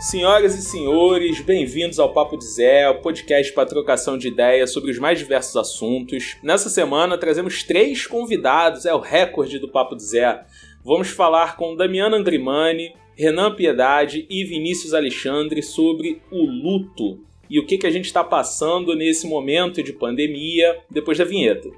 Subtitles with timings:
[0.00, 4.90] Senhoras e senhores, bem-vindos ao Papo de Zé, o podcast para trocação de ideias sobre
[4.90, 6.38] os mais diversos assuntos.
[6.42, 10.42] Nessa semana trazemos três convidados, é o recorde do Papo de Zé.
[10.82, 17.18] Vamos falar com Damiano Andrimani, Renan Piedade e Vinícius Alexandre sobre o luto
[17.50, 21.68] e o que, que a gente está passando nesse momento de pandemia depois da vinheta.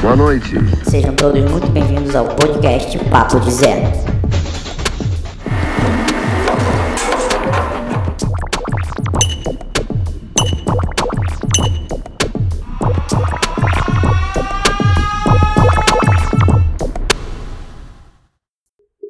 [0.00, 0.54] Boa noite.
[0.88, 4.15] Sejam todos muito bem-vindos ao podcast Papo de Zé.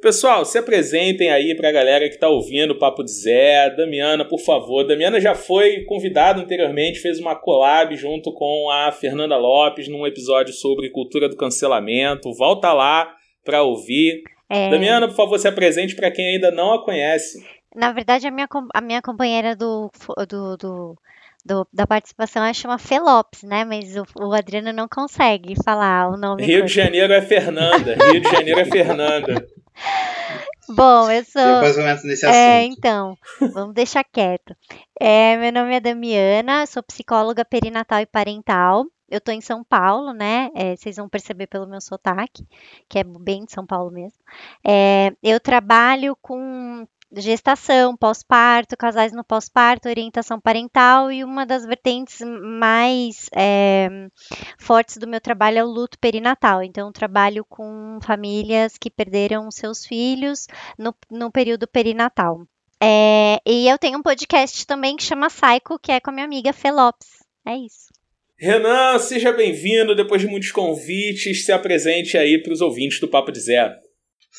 [0.06, 3.70] Pessoal, se apresentem aí pra galera que tá ouvindo o Papo de Zé.
[3.70, 4.86] Damiana, por favor.
[4.86, 10.54] Damiana já foi convidada anteriormente, fez uma collab junto com a Fernanda Lopes num episódio
[10.54, 12.32] sobre cultura do cancelamento.
[12.34, 13.12] Volta lá
[13.44, 14.22] pra ouvir.
[14.48, 14.70] É...
[14.70, 17.44] Damiana, por favor, se apresente para quem ainda não a conhece.
[17.74, 19.90] Na verdade, a minha, a minha companheira do,
[20.28, 20.96] do, do
[21.44, 23.64] do, da participação é chama Felopes, né?
[23.64, 26.44] Mas o, o, Adriano não consegue falar o nome.
[26.44, 27.96] Rio de Janeiro é Fernanda.
[28.10, 29.46] Rio de Janeiro é Fernanda.
[30.68, 31.54] Bom, eu sou.
[31.54, 32.40] Depois eu entro nesse é, assunto.
[32.40, 33.18] É, então,
[33.52, 34.56] vamos deixar quieto.
[35.00, 38.86] É, meu nome é Damiana, sou psicóloga perinatal e parental.
[39.08, 40.50] Eu tô em São Paulo, né?
[40.54, 42.44] É, vocês vão perceber pelo meu sotaque,
[42.88, 44.18] que é bem de São Paulo mesmo.
[44.66, 46.86] É, eu trabalho com
[47.16, 53.88] gestação, pós-parto, casais no pós-parto, orientação parental e uma das vertentes mais é,
[54.58, 56.62] fortes do meu trabalho é o luto perinatal.
[56.62, 60.46] Então, trabalho com famílias que perderam seus filhos
[60.78, 62.46] no, no período perinatal.
[62.82, 66.26] É, e eu tenho um podcast também que chama Psycho, que é com a minha
[66.26, 67.08] amiga Felopes.
[67.46, 67.86] É isso.
[68.38, 69.94] Renan, seja bem-vindo.
[69.94, 73.85] Depois de muitos convites, se apresente aí para os ouvintes do Papo de Zé.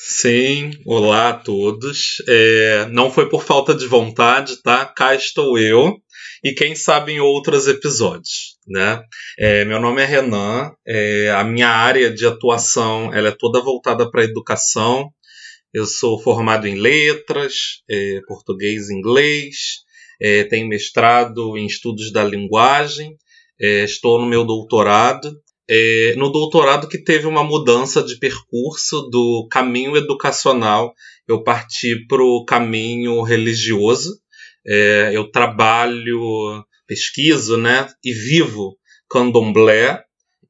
[0.00, 2.22] Sim, olá a todos.
[2.28, 4.86] É, não foi por falta de vontade, tá?
[4.86, 5.96] Cá estou eu
[6.44, 9.02] e quem sabe em outros episódios, né?
[9.36, 14.08] É, meu nome é Renan, é, a minha área de atuação ela é toda voltada
[14.08, 15.10] para a educação.
[15.74, 19.56] Eu sou formado em letras, é, português e inglês,
[20.22, 23.16] é, tenho mestrado em estudos da linguagem,
[23.60, 25.36] é, estou no meu doutorado
[25.68, 30.94] é, no doutorado que teve uma mudança de percurso do caminho educacional,
[31.26, 34.18] eu parti para o caminho religioso.
[34.66, 38.76] É, eu trabalho, pesquiso, né, e vivo
[39.08, 40.02] candomblé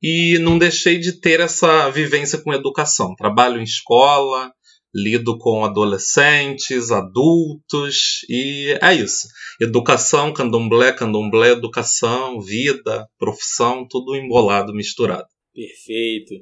[0.03, 3.15] e não deixei de ter essa vivência com educação.
[3.17, 4.53] Trabalho em escola,
[4.95, 9.29] lido com adolescentes, adultos e é isso.
[9.61, 15.27] Educação, candomblé, candomblé, educação, vida, profissão, tudo embolado, misturado.
[15.55, 16.35] Perfeito.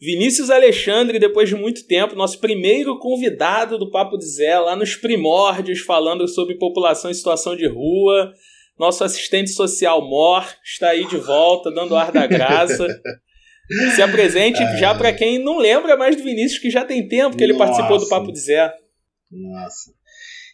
[0.00, 4.96] Vinícius Alexandre, depois de muito tempo, nosso primeiro convidado do Papo de Zé, lá nos
[4.96, 8.32] primórdios, falando sobre população em situação de rua.
[8.78, 12.86] Nosso assistente social Mor está aí de volta, dando ar da graça.
[13.94, 17.42] Se apresente já para quem não lembra mais do Vinícius, que já tem tempo que
[17.42, 17.64] ele Nossa.
[17.64, 18.72] participou do Papo de Zé.
[19.30, 19.92] Nossa.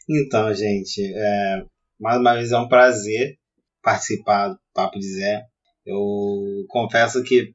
[0.09, 1.63] Então, gente, é,
[1.99, 3.37] mais uma vez é um prazer
[3.83, 5.43] participar do Papo de Zé.
[5.85, 7.53] Eu confesso que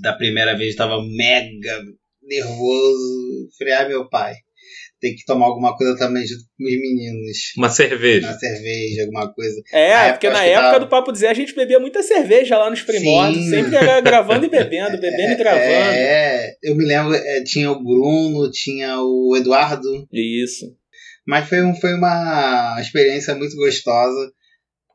[0.00, 1.82] da primeira vez estava mega
[2.22, 3.48] nervoso.
[3.56, 4.34] Frear meu pai
[5.00, 7.38] tem que tomar alguma coisa também junto com os meninos.
[7.56, 8.26] Uma cerveja.
[8.26, 9.62] Uma cerveja, alguma coisa.
[9.72, 10.80] É, na porque na época tava...
[10.80, 13.44] do Papo Dizer a gente bebia muita cerveja lá nos primórdios.
[13.44, 13.50] Sim.
[13.50, 15.64] Sempre era gravando e bebendo, bebendo é, e gravando.
[15.64, 20.06] É, eu me lembro, é, tinha o Bruno, tinha o Eduardo.
[20.12, 20.66] Isso.
[21.26, 24.32] Mas foi, um, foi uma experiência muito gostosa.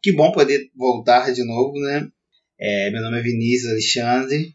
[0.01, 2.07] Que bom poder voltar de novo, né?
[2.59, 4.53] É, meu nome é Vinícius Alexandre,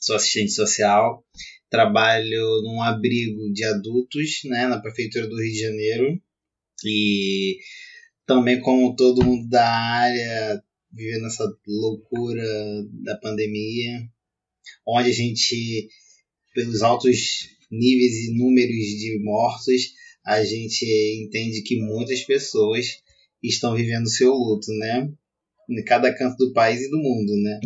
[0.00, 1.24] sou assistente social
[1.70, 6.22] trabalho num abrigo de adultos, né, na prefeitura do Rio de Janeiro.
[6.84, 7.58] E
[8.26, 12.44] também como todo mundo da área vivendo essa loucura
[13.02, 14.08] da pandemia,
[14.86, 15.88] onde a gente
[16.54, 19.92] pelos altos níveis e números de mortos,
[20.24, 20.86] a gente
[21.20, 23.02] entende que muitas pessoas
[23.42, 25.10] estão vivendo seu luto, né?
[25.68, 27.60] Em cada canto do país e do mundo, né?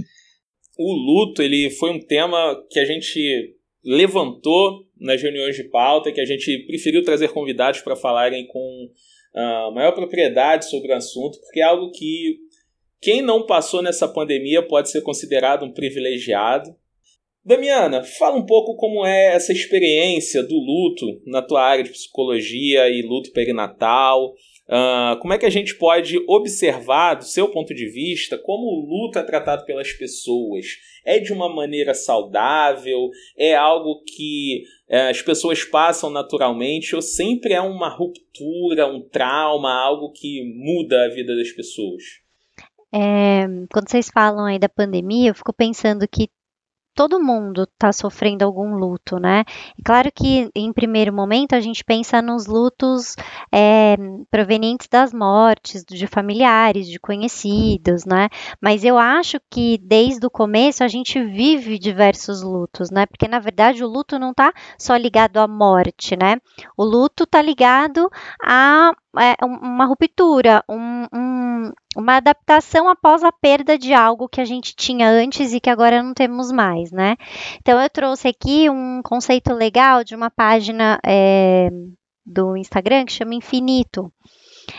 [0.79, 6.21] O luto, ele foi um tema que a gente levantou nas reuniões de pauta, que
[6.21, 8.91] a gente preferiu trazer convidados para falarem com
[9.35, 12.39] uh, maior propriedade sobre o assunto, porque é algo que
[13.01, 16.75] quem não passou nessa pandemia pode ser considerado um privilegiado.
[17.45, 22.89] Damiana, fala um pouco como é essa experiência do luto na tua área de psicologia
[22.89, 24.35] e luto perinatal.
[24.69, 28.87] Uh, como é que a gente pode observar, do seu ponto de vista, como o
[28.87, 30.67] luto é tratado pelas pessoas?
[31.07, 33.09] É de uma maneira saudável?
[33.37, 36.95] É algo que é, as pessoas passam naturalmente?
[36.95, 42.03] Ou sempre é uma ruptura, um trauma, algo que muda a vida das pessoas?
[42.93, 46.29] É, quando vocês falam aí da pandemia, eu fico pensando que
[46.99, 49.45] todo mundo está sofrendo algum luto, né?
[49.85, 53.15] Claro que em primeiro momento a gente pensa nos lutos
[53.55, 53.97] é,
[54.29, 58.29] provenientes das mortes de familiares, de conhecidos, né?
[58.61, 63.07] Mas eu acho que desde o começo a gente vive diversos lutos, né?
[63.07, 66.39] Porque na verdade o luto não está só ligado à morte, né?
[66.77, 68.11] O luto está ligado
[68.43, 71.38] a é, uma ruptura, um, um,
[71.97, 76.03] uma adaptação após a perda de algo que a gente tinha antes e que agora
[76.03, 77.17] não temos mais, né?
[77.61, 81.69] Então eu trouxe aqui um conceito legal de uma página é,
[82.25, 84.13] do Instagram que chama Infinito.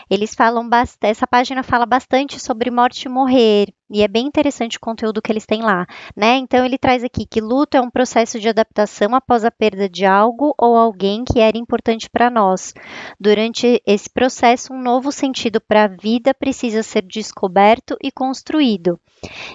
[0.09, 4.77] Eles falam bastante, essa página fala bastante sobre morte e morrer, e é bem interessante
[4.77, 6.37] o conteúdo que eles têm lá, né?
[6.37, 10.05] Então ele traz aqui que luto é um processo de adaptação após a perda de
[10.05, 12.73] algo ou alguém que era importante para nós.
[13.19, 18.99] Durante esse processo, um novo sentido para a vida precisa ser descoberto e construído.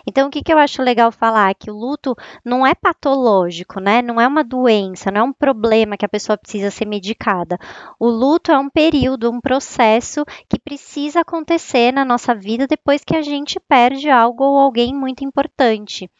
[0.06, 1.54] Então, o que, que eu acho legal falar?
[1.54, 2.14] Que o luto
[2.44, 4.02] não é patológico, né?
[4.02, 7.58] Não é uma doença, não é um problema que a pessoa precisa ser medicada.
[7.98, 13.16] O luto é um período, um processo que precisa acontecer na nossa vida depois que
[13.16, 16.10] a gente perde algo algo ou alguém muito importante.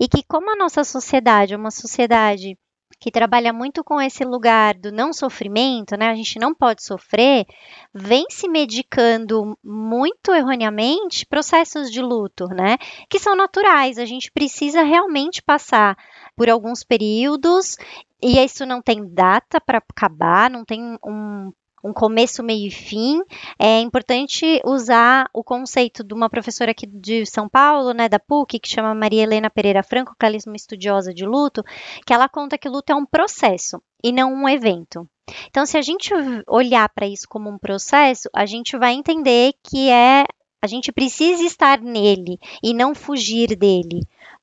[0.00, 2.56] E que, como a nossa sociedade é uma sociedade
[3.00, 6.08] que trabalha muito com esse lugar do não sofrimento, né?
[6.08, 7.46] A gente não pode sofrer,
[7.94, 12.76] vem se medicando muito erroneamente processos de luto, né?
[13.08, 13.98] Que são naturais.
[13.98, 15.96] A gente precisa realmente passar
[16.36, 17.76] por alguns períodos
[18.20, 21.52] e isso não tem data para acabar, não tem um
[21.82, 23.22] um começo, meio e fim.
[23.58, 28.58] É importante usar o conceito de uma professora aqui de São Paulo, né, da PUC,
[28.58, 31.62] que chama Maria Helena Pereira Franco, que ela é uma estudiosa de luto,
[32.06, 35.08] que ela conta que luto é um processo e não um evento.
[35.46, 36.10] Então, se a gente
[36.46, 40.24] olhar para isso como um processo, a gente vai entender que é
[40.60, 44.00] a gente precisa estar nele e não fugir dele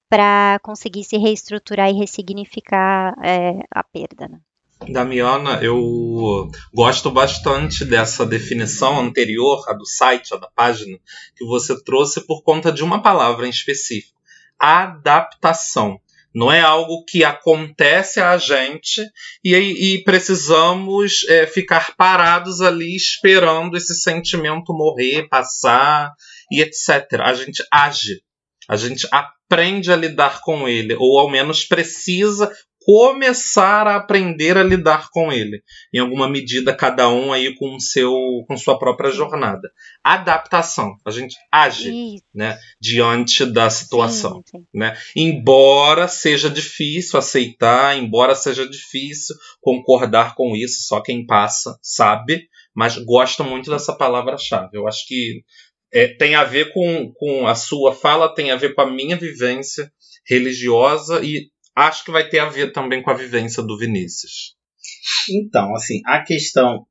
[0.09, 4.27] para conseguir se reestruturar e ressignificar é, a perda.
[4.29, 4.39] Né?
[4.89, 10.97] Damiana, eu gosto bastante dessa definição anterior, a do site, a da página,
[11.35, 14.19] que você trouxe por conta de uma palavra em específico:
[14.59, 15.99] adaptação.
[16.33, 19.01] Não é algo que acontece a gente
[19.41, 26.11] e, e precisamos é, ficar parados ali esperando esse sentimento morrer, passar
[26.51, 27.21] e etc.
[27.21, 28.21] A gente age,
[28.67, 32.51] a gente aprende a lidar com ele, ou ao menos precisa
[32.85, 35.63] começar a aprender a lidar com ele.
[35.91, 38.13] Em alguma medida, cada um aí com seu
[38.47, 39.71] com sua própria jornada.
[40.03, 40.95] Adaptação.
[41.03, 44.43] A gente age né, diante da situação.
[44.45, 44.67] Sim, sim.
[44.71, 44.95] Né?
[45.15, 52.99] Embora seja difícil aceitar, embora seja difícil concordar com isso, só quem passa sabe, mas
[52.99, 54.69] gosto muito dessa palavra-chave.
[54.73, 55.43] Eu acho que
[55.91, 59.17] é, tem a ver com, com a sua fala, tem a ver com a minha
[59.17, 59.91] vivência
[60.27, 64.55] religiosa e acho que vai ter a ver também com a vivência do Vinícius.
[65.29, 66.85] Então, assim, a questão,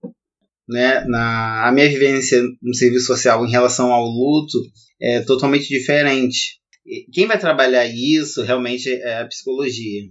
[0.69, 4.59] né, na a minha vivência no serviço social em relação ao luto
[5.01, 6.61] é totalmente diferente.
[7.13, 10.03] Quem vai trabalhar isso realmente é a psicologia.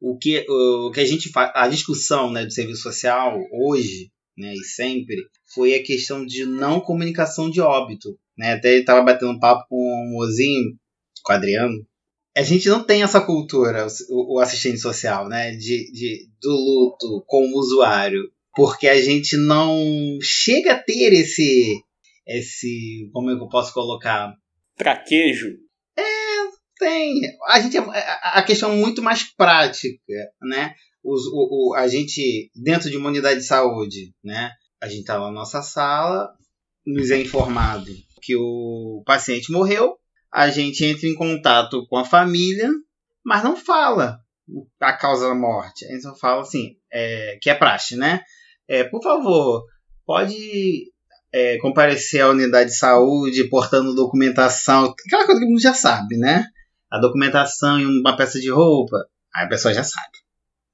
[0.00, 4.52] O que, o que a gente faz, a discussão né, do serviço social hoje né,
[4.54, 5.16] e sempre
[5.54, 8.18] foi a questão de não comunicação de óbito.
[8.36, 8.52] Né?
[8.52, 10.76] Até estava batendo um papo com o mozinho,
[11.22, 11.86] com o Adriano,
[12.34, 15.52] a gente não tem essa cultura, o, o assistente social, né?
[15.52, 18.30] De, de, do luto como usuário.
[18.54, 21.82] Porque a gente não chega a ter esse.
[22.26, 23.08] esse.
[23.12, 24.34] como é que eu posso colocar?
[24.76, 25.56] Traquejo.
[25.96, 26.02] É,
[26.78, 27.20] tem.
[27.46, 29.98] A gente a questão é muito mais prática,
[30.42, 30.74] né?
[31.02, 34.52] Os, o, o, a gente, dentro de uma unidade de saúde, né?
[34.80, 36.32] A gente tá lá na nossa sala,
[36.86, 39.96] nos é informado que o paciente morreu,
[40.32, 42.70] a gente entra em contato com a família,
[43.24, 44.18] mas não fala
[44.80, 45.84] a causa da morte.
[45.84, 48.22] A gente só fala assim, é, que é praxe, né?
[48.66, 49.64] É, por favor,
[50.06, 50.90] pode
[51.32, 56.16] é, comparecer à unidade de saúde portando documentação, aquela coisa que a gente já sabe,
[56.16, 56.46] né?
[56.90, 58.96] A documentação e uma peça de roupa,
[59.34, 60.18] aí a pessoa já sabe.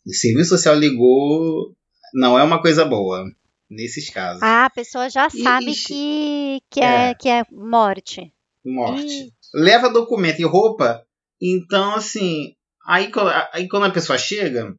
[0.06, 1.74] O serviço social ligou,
[2.14, 3.24] não é uma coisa boa
[3.70, 4.42] nesses casos.
[4.42, 8.32] Ah, a pessoa já sabe e, que, que, é, é, que é morte.
[8.64, 9.32] Morte.
[9.54, 11.02] Leva documento e roupa.
[11.40, 12.52] Então, assim,
[12.86, 13.10] aí,
[13.52, 14.74] aí quando a pessoa chega,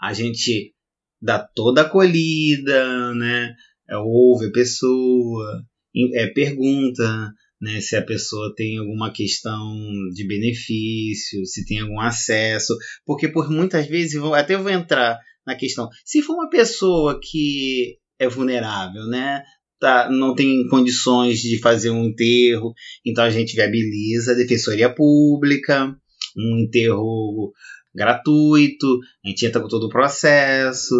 [0.00, 0.72] a gente
[1.20, 3.54] dá toda a acolhida, né?
[3.88, 5.62] é, ouve a pessoa,
[6.14, 9.74] é, pergunta né, se a pessoa tem alguma questão
[10.12, 12.76] de benefício, se tem algum acesso,
[13.06, 18.28] porque por muitas vezes, até vou entrar na questão, se for uma pessoa que é
[18.28, 19.42] vulnerável, né,
[19.78, 25.94] tá, não tem condições de fazer um enterro, então a gente viabiliza a defensoria pública,
[26.36, 27.52] um enterro
[27.94, 30.94] gratuito, a gente entra com todo o processo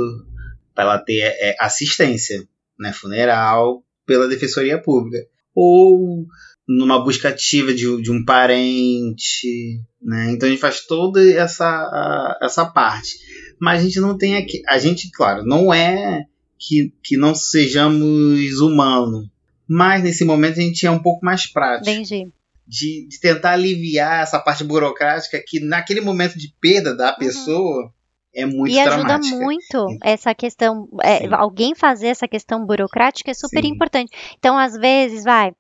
[0.75, 2.47] para ela ter é, assistência
[2.79, 6.27] né, funeral pela defensoria pública ou
[6.67, 10.33] numa busca ativa de, de um parente, né?
[10.33, 13.19] Então a gente faz toda essa, essa parte.
[13.61, 14.63] Mas a gente não tem aqui.
[14.67, 16.25] A gente, claro, não é
[16.67, 19.29] que, que não sejamos humanos.
[19.69, 21.91] Mas nesse momento a gente é um pouco mais prático.
[21.91, 22.29] Entendi.
[22.67, 27.19] De, de tentar aliviar essa parte burocrática que naquele momento de perda da uhum.
[27.19, 27.93] pessoa
[28.35, 29.37] é muito E ajuda dramática.
[29.37, 33.69] muito essa questão, é, alguém fazer essa questão burocrática é super Sim.
[33.69, 34.11] importante.
[34.39, 35.53] Então, às vezes, vai,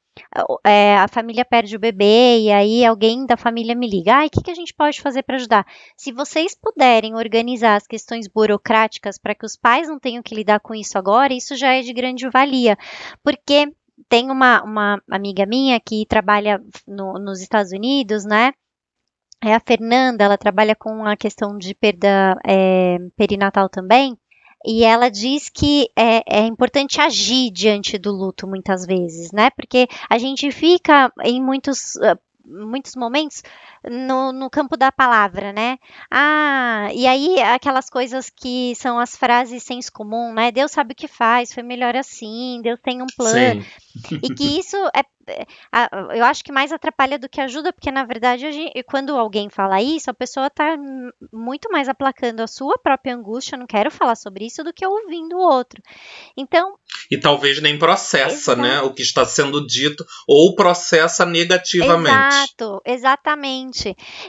[0.64, 4.14] é, a família perde o bebê e aí alguém da família me liga.
[4.14, 5.66] Ai, o que, que a gente pode fazer para ajudar?
[5.96, 10.60] Se vocês puderem organizar as questões burocráticas para que os pais não tenham que lidar
[10.60, 12.76] com isso agora, isso já é de grande valia.
[13.22, 13.72] Porque
[14.08, 18.52] tem uma, uma amiga minha que trabalha no, nos Estados Unidos, né?
[19.42, 24.16] É a Fernanda, ela trabalha com a questão de perda é, perinatal também.
[24.64, 29.50] E ela diz que é, é, importante agir diante do luto muitas vezes, né?
[29.50, 33.42] Porque a gente fica em muitos, uh, muitos momentos
[33.90, 35.78] no, no, campo da palavra, né?
[36.10, 40.50] Ah, e aí aquelas coisas que são as frases senso comum, né?
[40.50, 43.62] Deus sabe o que faz, foi melhor assim, Deus tem um plano.
[43.62, 44.20] Sim.
[44.22, 45.02] E que isso é
[46.14, 48.46] eu acho que mais atrapalha do que ajuda, porque na verdade,
[48.86, 50.76] quando alguém fala isso, a pessoa está
[51.32, 55.36] muito mais aplacando a sua própria angústia, não quero falar sobre isso, do que ouvindo
[55.36, 55.80] o outro.
[56.36, 56.74] Então.
[57.10, 58.60] E talvez nem processa, exato.
[58.60, 58.80] né?
[58.82, 62.14] O que está sendo dito, ou processa negativamente.
[62.14, 63.73] Exato, exatamente.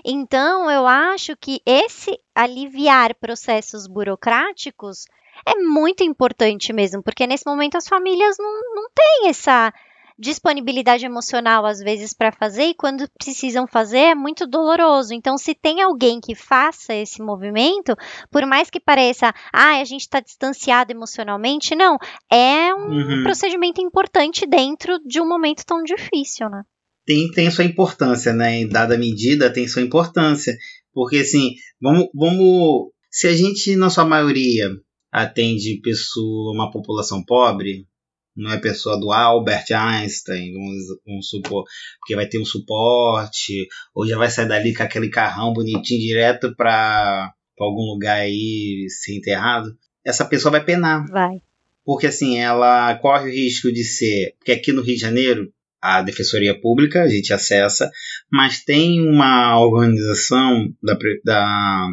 [0.03, 5.05] Então, eu acho que esse aliviar processos burocráticos
[5.45, 9.73] é muito importante mesmo, porque nesse momento as famílias não, não têm essa
[10.17, 15.13] disponibilidade emocional às vezes para fazer e quando precisam fazer é muito doloroso.
[15.13, 17.95] Então, se tem alguém que faça esse movimento,
[18.31, 21.97] por mais que pareça, ah, a gente está distanciado emocionalmente, não,
[22.31, 23.23] é um uhum.
[23.23, 26.63] procedimento importante dentro de um momento tão difícil, né?
[27.05, 28.62] Tem, tem sua importância, né?
[28.62, 30.57] Em dada medida, tem sua importância.
[30.93, 32.91] Porque, assim, vamos, vamos.
[33.12, 34.69] Se a gente, na sua maioria,
[35.12, 37.88] atende pessoa, uma população pobre,
[38.35, 41.63] não é pessoa do Albert Einstein, vamos, vamos supor,
[42.00, 46.53] porque vai ter um suporte, ou já vai sair dali com aquele carrão bonitinho direto
[46.53, 51.07] para algum lugar aí ser enterrado, essa pessoa vai penar.
[51.09, 51.41] Vai.
[51.85, 54.33] Porque assim, ela corre o risco de ser.
[54.38, 55.51] Porque aqui no Rio de Janeiro,
[55.86, 57.92] a Defensoria Pública, a gente acessa,
[58.32, 61.88] mas tem uma organização da, da,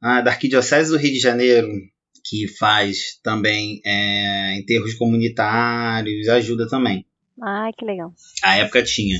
[0.00, 1.68] ah, da Arquidiocese do Rio de Janeiro,
[2.24, 7.04] que faz também é, enterros comunitários, ajuda também.
[7.42, 8.14] Ah, que legal.
[8.44, 9.18] A época tinha.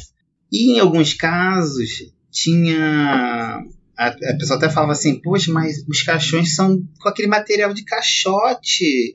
[0.52, 3.64] E em alguns casos tinha.
[3.99, 7.85] A, a pessoa até falava assim, poxa, mas os caixões são com aquele material de
[7.85, 9.14] caixote.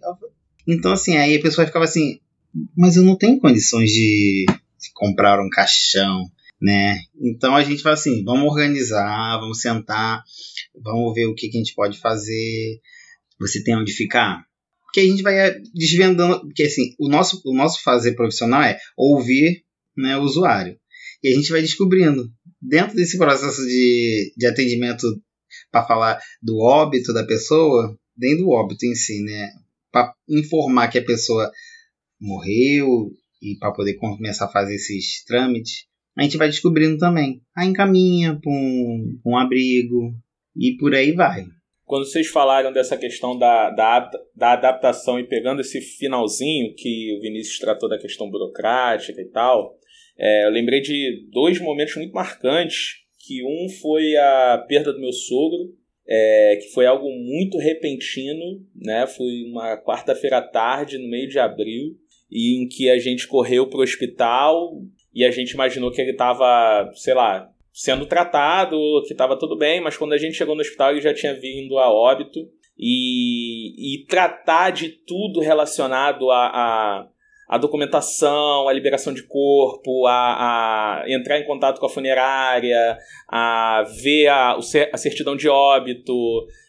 [0.68, 2.20] Então, assim, aí a pessoa ficava assim,
[2.76, 6.29] mas eu não tenho condições de, de comprar um caixão,
[6.62, 7.00] né?
[7.20, 10.24] Então a gente fala assim, vamos organizar, vamos sentar,
[10.75, 12.79] vamos ver o que, que a gente pode fazer
[13.39, 14.46] você tem onde ficar?
[14.84, 19.63] Porque a gente vai desvendando, porque assim, o nosso, o nosso fazer profissional é ouvir
[19.96, 20.77] né, o usuário.
[21.24, 25.22] E a gente vai descobrindo, dentro desse processo de, de atendimento
[25.72, 29.51] para falar do óbito da pessoa, dentro do óbito em si, né?
[29.91, 31.51] Para informar que a pessoa
[32.20, 35.86] morreu e para poder começar a fazer esses trâmites,
[36.17, 37.41] a gente vai descobrindo também.
[37.56, 40.13] Aí encaminha para um, um abrigo
[40.56, 41.46] e por aí vai
[41.88, 47.22] quando vocês falaram dessa questão da, da, da, adaptação e pegando esse finalzinho que o
[47.22, 49.79] Vinícius tratou da questão burocrática e tal,
[50.20, 55.13] é, eu lembrei de dois momentos muito marcantes, que um foi a perda do meu
[55.13, 55.74] sogro,
[56.06, 59.08] é, que foi algo muito repentino, né?
[59.08, 61.98] Foi uma quarta-feira à tarde, no meio de abril,
[62.29, 64.81] e em que a gente correu para o hospital
[65.13, 69.81] e a gente imaginou que ele estava, sei lá, sendo tratado, que estava tudo bem,
[69.81, 72.39] mas quando a gente chegou no hospital ele já tinha vindo a óbito.
[72.79, 77.07] E, e tratar de tudo relacionado a, a,
[77.48, 83.86] a documentação, a liberação de corpo, a, a entrar em contato com a funerária, a
[84.01, 84.58] ver a,
[84.92, 86.13] a certidão de óbito,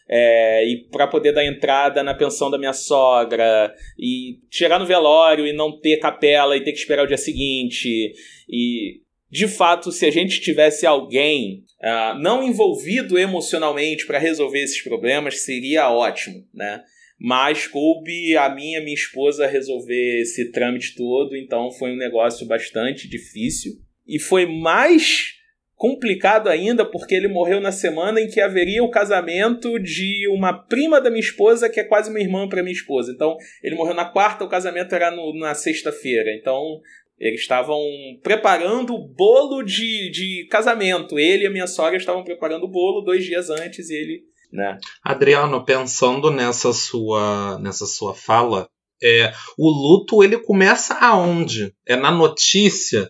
[0.07, 5.45] é, e para poder dar entrada na pensão da minha sogra, e chegar no velório
[5.45, 8.13] e não ter capela e ter que esperar o dia seguinte.
[8.49, 14.81] E de fato, se a gente tivesse alguém uh, não envolvido emocionalmente para resolver esses
[14.81, 16.81] problemas, seria ótimo, né?
[17.19, 23.09] Mas coube a minha minha esposa resolver esse trâmite todo, então foi um negócio bastante
[23.09, 23.73] difícil.
[24.07, 25.37] E foi mais
[25.75, 30.99] complicado ainda porque ele morreu na semana em que haveria o casamento de uma prima
[30.99, 33.13] da minha esposa, que é quase uma irmã para minha esposa.
[33.13, 36.33] Então, ele morreu na quarta, o casamento era no, na sexta-feira.
[36.35, 36.81] Então,
[37.17, 37.79] eles estavam
[38.21, 41.17] preparando o bolo de, de casamento.
[41.17, 44.77] Ele e a minha sogra estavam preparando o bolo dois dias antes e ele né?
[45.03, 48.69] Adriano, pensando nessa sua, nessa sua fala,
[49.01, 51.73] é, o luto ele começa aonde?
[51.87, 53.09] É na notícia?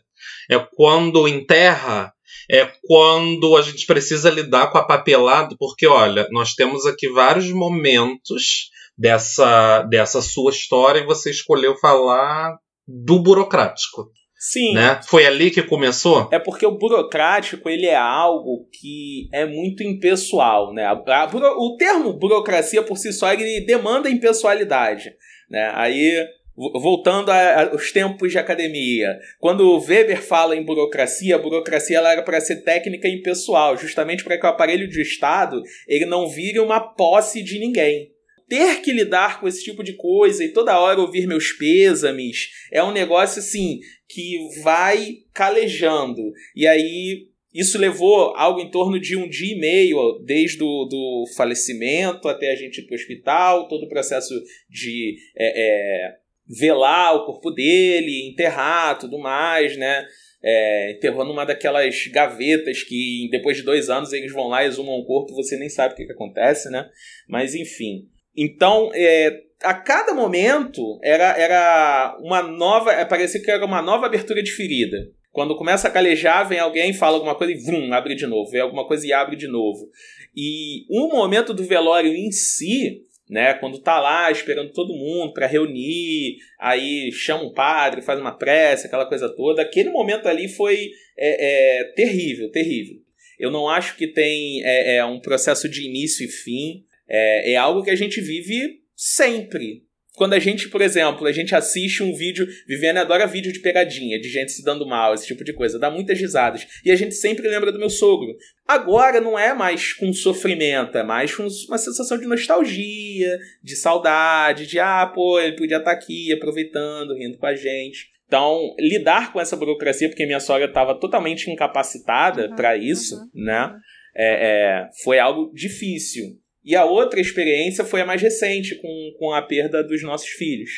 [0.50, 2.14] É quando enterra?
[2.52, 5.56] É quando a gente precisa lidar com a papelada?
[5.58, 12.58] Porque, olha, nós temos aqui vários momentos dessa, dessa sua história e você escolheu falar
[12.88, 14.12] do burocrático.
[14.40, 14.74] Sim.
[14.74, 15.02] Né?
[15.06, 16.30] Foi ali que começou?
[16.32, 20.86] É porque o burocrático ele é algo que é muito impessoal, né?
[20.86, 25.14] A, a, o termo burocracia por si só ele demanda impessoalidade,
[25.50, 25.74] né?
[25.76, 32.12] Aí voltando aos tempos de academia, quando o Weber fala em burocracia, a burocracia ela
[32.12, 36.60] era para ser técnica impessoal, justamente para que o aparelho de Estado ele não vire
[36.60, 38.12] uma posse de ninguém
[38.50, 42.84] ter que lidar com esse tipo de coisa e toda hora ouvir meus pêsames é
[42.84, 46.34] um negócio assim que vai calejando.
[46.56, 51.26] E aí isso levou algo em torno de um dia e meio, desde o do
[51.36, 54.34] falecimento até a gente ir para o hospital, todo o processo
[54.70, 56.16] de é, é,
[56.48, 60.06] velar o corpo dele, enterrar, tudo mais, né?
[60.42, 65.06] É, enterrou numa daquelas gavetas que depois de dois anos eles vão lá, exumam o
[65.06, 66.90] corpo, você nem sabe o que, que acontece, né?
[67.28, 68.08] Mas enfim.
[68.36, 72.92] Então, é, a cada momento era, era uma nova.
[72.92, 74.98] É, parecia que era uma nova abertura de ferida.
[75.32, 78.50] Quando começa a calejar, vem alguém, fala alguma coisa e vum, abre de novo.
[78.50, 79.90] Vem alguma coisa e abre de novo.
[80.36, 85.46] E o momento do velório em si, né, quando tá lá esperando todo mundo para
[85.46, 90.90] reunir, aí chama um padre, faz uma prece, aquela coisa toda, aquele momento ali foi
[91.18, 92.98] é, é, terrível, terrível.
[93.38, 96.84] Eu não acho que tem é, é um processo de início e fim.
[97.10, 99.84] É, é algo que a gente vive sempre.
[100.20, 104.20] Quando a gente, por exemplo, a gente assiste um vídeo, Viviane adora vídeo de pegadinha,
[104.20, 106.68] de gente se dando mal, esse tipo de coisa, dá muitas risadas.
[106.84, 108.36] E a gente sempre lembra do meu sogro.
[108.68, 114.68] Agora não é mais com sofrimento, é mais com uma sensação de nostalgia, de saudade,
[114.68, 118.10] de ah, pô, ele podia estar tá aqui aproveitando, rindo com a gente.
[118.28, 123.46] Então, lidar com essa burocracia, porque minha sogra estava totalmente incapacitada uhum, para isso, uhum,
[123.46, 123.68] né?
[123.68, 123.80] Uhum.
[124.16, 126.26] É, é, foi algo difícil.
[126.70, 130.70] E a outra experiência foi a mais recente, com, com a perda dos nossos filhos,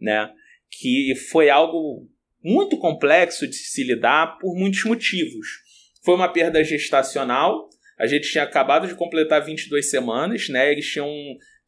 [0.00, 0.30] né?
[0.70, 2.08] Que foi algo
[2.40, 5.48] muito complexo de se lidar por muitos motivos.
[6.04, 10.70] Foi uma perda gestacional, a gente tinha acabado de completar 22 semanas, né?
[10.70, 11.10] Eles tinham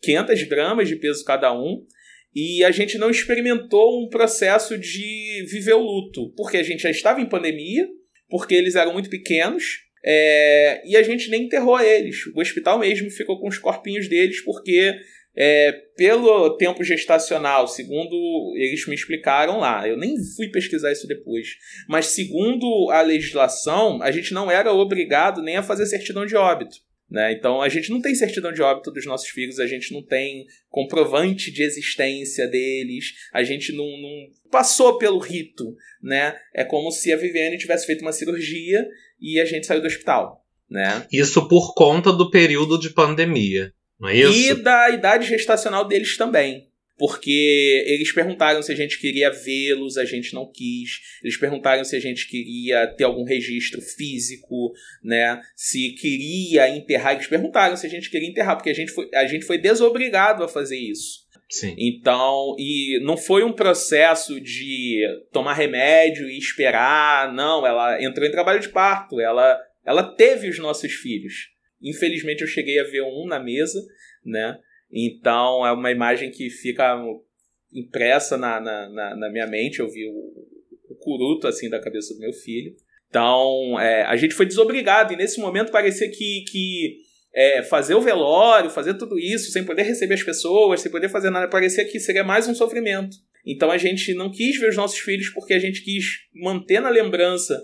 [0.01, 1.85] 500 gramas de peso cada um,
[2.33, 6.91] e a gente não experimentou um processo de viver o luto, porque a gente já
[6.91, 7.89] estava em pandemia,
[8.29, 12.27] porque eles eram muito pequenos, é, e a gente nem enterrou eles.
[12.35, 14.95] O hospital mesmo ficou com os corpinhos deles, porque
[15.35, 21.49] é, pelo tempo gestacional, segundo eles me explicaram lá, eu nem fui pesquisar isso depois,
[21.89, 26.77] mas segundo a legislação, a gente não era obrigado nem a fazer certidão de óbito.
[27.13, 27.31] Né?
[27.33, 30.47] Então a gente não tem certidão de óbito dos nossos filhos, a gente não tem
[30.71, 35.77] comprovante de existência deles, a gente não, não passou pelo rito.
[36.03, 36.35] Né?
[36.55, 38.83] É como se a Viviane tivesse feito uma cirurgia
[39.23, 40.45] e a gente saiu do hospital.
[40.69, 41.07] Né?
[41.13, 44.33] Isso por conta do período de pandemia, não é isso?
[44.33, 46.69] E da idade gestacional deles também.
[46.99, 51.01] Porque eles perguntaram se a gente queria vê-los, a gente não quis.
[51.23, 55.41] Eles perguntaram se a gente queria ter algum registro físico, né?
[55.57, 57.15] Se queria enterrar.
[57.15, 60.45] Eles perguntaram se a gente queria enterrar, porque a gente foi, a gente foi desobrigado
[60.45, 61.22] a fazer isso.
[61.53, 61.75] Sim.
[61.77, 68.31] Então, e não foi um processo de tomar remédio e esperar, não, ela entrou em
[68.31, 71.51] trabalho de parto, ela, ela teve os nossos filhos.
[71.83, 73.79] Infelizmente eu cheguei a ver um na mesa,
[74.25, 74.57] né?
[74.91, 76.99] Então é uma imagem que fica
[77.71, 80.33] impressa na, na, na, na minha mente, eu vi o,
[80.89, 82.75] o curuto assim da cabeça do meu filho.
[83.11, 86.97] Então, é, a gente foi desobrigado, e nesse momento parecia que, que
[87.35, 91.31] é, fazer o velório, fazer tudo isso, sem poder receber as pessoas, sem poder fazer
[91.31, 93.17] nada, parecia que seria mais um sofrimento.
[93.45, 96.89] Então a gente não quis ver os nossos filhos porque a gente quis manter na
[96.89, 97.61] lembrança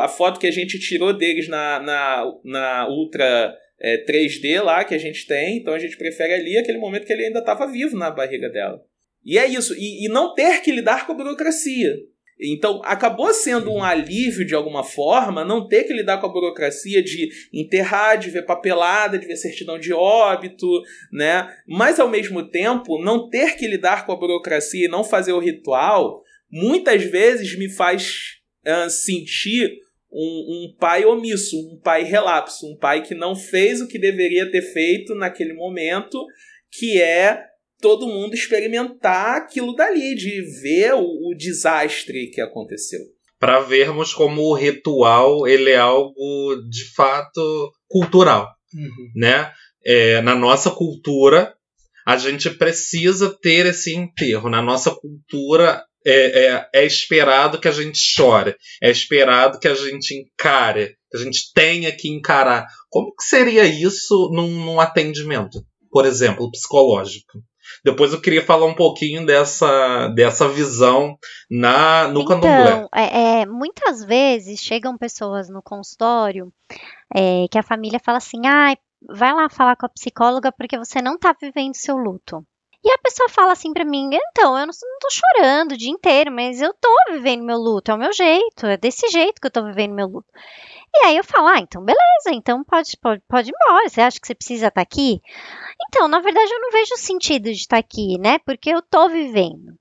[0.00, 4.94] a foto que a gente tirou deles na, na, na Ultra é, 3D lá que
[4.94, 5.58] a gente tem.
[5.58, 8.80] Então a gente prefere ali aquele momento que ele ainda estava vivo na barriga dela.
[9.24, 9.74] E é isso.
[9.74, 11.94] E, e não ter que lidar com a burocracia.
[12.38, 17.02] Então, acabou sendo um alívio de alguma forma não ter que lidar com a burocracia
[17.02, 20.66] de enterrar, de ver papelada, de ver certidão de óbito,
[21.10, 21.48] né?
[21.66, 25.40] Mas ao mesmo tempo, não ter que lidar com a burocracia e não fazer o
[25.40, 32.76] ritual, muitas vezes me faz uh, sentir um, um pai omisso, um pai relapso, um
[32.76, 36.22] pai que não fez o que deveria ter feito naquele momento,
[36.70, 37.44] que é
[37.80, 43.00] todo mundo experimentar aquilo dali, de ver o, o desastre que aconteceu.
[43.38, 49.10] Para vermos como o ritual ele é algo de fato cultural, uhum.
[49.14, 49.52] né?
[49.84, 51.54] É, na nossa cultura
[52.06, 54.48] a gente precisa ter esse enterro.
[54.48, 59.74] Na nossa cultura é, é, é, esperado que a gente chore, é esperado que a
[59.74, 62.64] gente encare, que a gente tenha que encarar.
[62.88, 67.42] Como que seria isso num, num atendimento, por exemplo, psicológico?
[67.84, 71.18] Depois eu queria falar um pouquinho dessa, dessa visão
[71.50, 72.86] na, no então, candomblé.
[72.94, 76.52] É, é, muitas vezes chegam pessoas no consultório
[77.14, 78.76] é, que a família fala assim: ah,
[79.08, 82.44] vai lá falar com a psicóloga porque você não está vivendo seu luto.
[82.84, 85.90] E a pessoa fala assim para mim: então, eu não, não tô chorando o dia
[85.90, 89.46] inteiro, mas eu tô vivendo meu luto, é o meu jeito, é desse jeito que
[89.46, 90.28] eu tô vivendo meu luto.
[90.98, 93.88] E aí eu falo, ah, então beleza, então pode, pode, pode ir embora.
[93.88, 95.20] Você acha que você precisa estar tá aqui?
[95.88, 98.38] Então, na verdade, eu não vejo sentido de estar tá aqui, né?
[98.38, 99.74] Porque eu tô vivendo.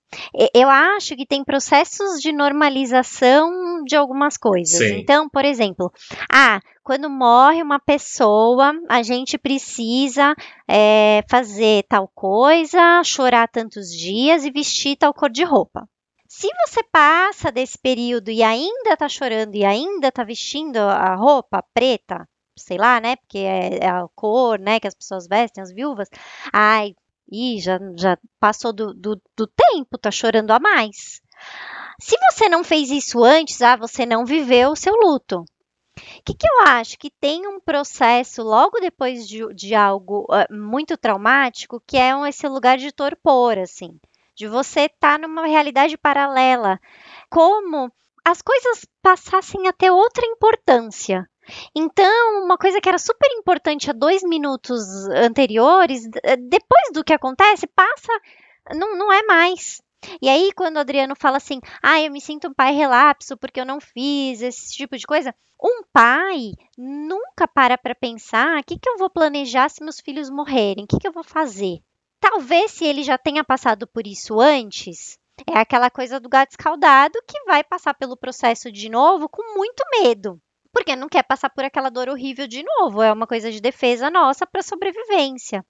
[0.54, 4.78] Eu acho que tem processos de normalização de algumas coisas.
[4.78, 5.00] Sim.
[5.00, 5.92] Então, por exemplo,
[6.32, 10.36] ah, quando morre uma pessoa, a gente precisa
[10.68, 15.88] é, fazer tal coisa, chorar tantos dias e vestir tal cor de roupa.
[16.38, 21.64] Se você passa desse período e ainda tá chorando e ainda tá vestindo a roupa
[21.74, 23.16] preta, sei lá, né?
[23.16, 24.78] Porque é, é a cor, né?
[24.78, 26.10] Que as pessoas vestem, as viúvas.
[26.52, 26.94] Ai,
[27.32, 31.22] e já, já passou do, do, do tempo, tá chorando a mais.
[32.02, 35.40] Se você não fez isso antes, ah, você não viveu o seu luto.
[35.40, 35.46] O
[36.26, 36.98] que, que, eu acho?
[36.98, 42.26] Que tem um processo logo depois de, de algo uh, muito traumático, que é um,
[42.26, 43.98] esse lugar de torpor, assim
[44.36, 46.80] de você estar tá numa realidade paralela,
[47.30, 47.92] como
[48.24, 51.30] as coisas passassem a ter outra importância.
[51.76, 56.02] Então, uma coisa que era super importante há dois minutos anteriores,
[56.50, 58.12] depois do que acontece, passa,
[58.74, 59.82] não, não é mais.
[60.22, 63.60] E aí, quando o Adriano fala assim, ah, eu me sinto um pai relapso porque
[63.60, 68.78] eu não fiz esse tipo de coisa, um pai nunca para para pensar: o que,
[68.78, 70.84] que eu vou planejar se meus filhos morrerem?
[70.84, 71.80] O que, que eu vou fazer?
[72.28, 77.20] Talvez se ele já tenha passado por isso antes, é aquela coisa do gato escaldado
[77.28, 80.42] que vai passar pelo processo de novo com muito medo.
[80.74, 84.10] Porque não quer passar por aquela dor horrível de novo, é uma coisa de defesa
[84.10, 85.64] nossa para sobrevivência.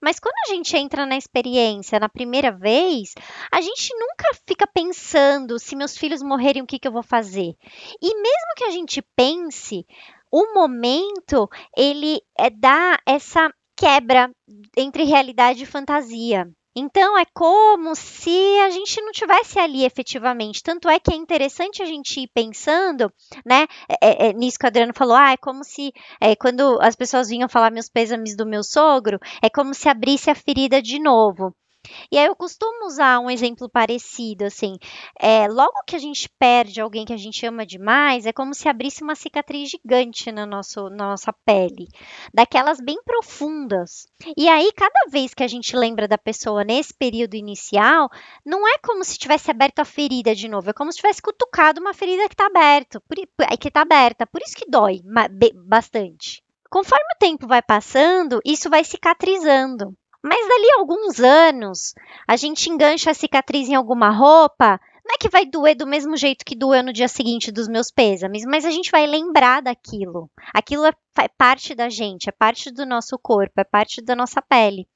[0.00, 3.12] Mas quando a gente entra na experiência na primeira vez,
[3.52, 7.54] a gente nunca fica pensando se meus filhos morrerem, o que, que eu vou fazer.
[8.00, 9.84] E mesmo que a gente pense,
[10.32, 14.30] o momento ele é, dá essa quebra
[14.76, 16.46] entre realidade e fantasia.
[16.76, 20.62] Então é como se a gente não tivesse ali efetivamente.
[20.62, 23.10] Tanto é que é interessante a gente ir pensando,
[23.44, 23.66] né?
[23.88, 26.94] É, é, é nisso que o Adriano falou, ah, é como se é, quando as
[26.94, 31.00] pessoas vinham falar meus pêsames do meu sogro, é como se abrisse a ferida de
[31.00, 31.52] novo.
[32.12, 34.76] E aí eu costumo usar um exemplo parecido, assim,
[35.18, 38.68] é, logo que a gente perde alguém que a gente ama demais, é como se
[38.68, 41.88] abrisse uma cicatriz gigante na, nosso, na nossa pele,
[42.34, 44.06] daquelas bem profundas.
[44.36, 48.10] E aí, cada vez que a gente lembra da pessoa nesse período inicial,
[48.44, 51.80] não é como se tivesse aberto a ferida de novo, é como se tivesse cutucado
[51.80, 53.16] uma ferida que está aberta, por,
[53.58, 55.00] que está aberta, por isso que dói
[55.66, 56.42] bastante.
[56.70, 59.96] Conforme o tempo vai passando, isso vai cicatrizando.
[60.22, 61.94] Mas dali a alguns anos,
[62.28, 66.16] a gente engancha a cicatriz em alguma roupa, não é que vai doer do mesmo
[66.16, 70.30] jeito que doeu no dia seguinte dos meus pêsames, mas a gente vai lembrar daquilo.
[70.54, 70.92] Aquilo é
[71.36, 74.86] parte da gente, é parte do nosso corpo, é parte da nossa pele.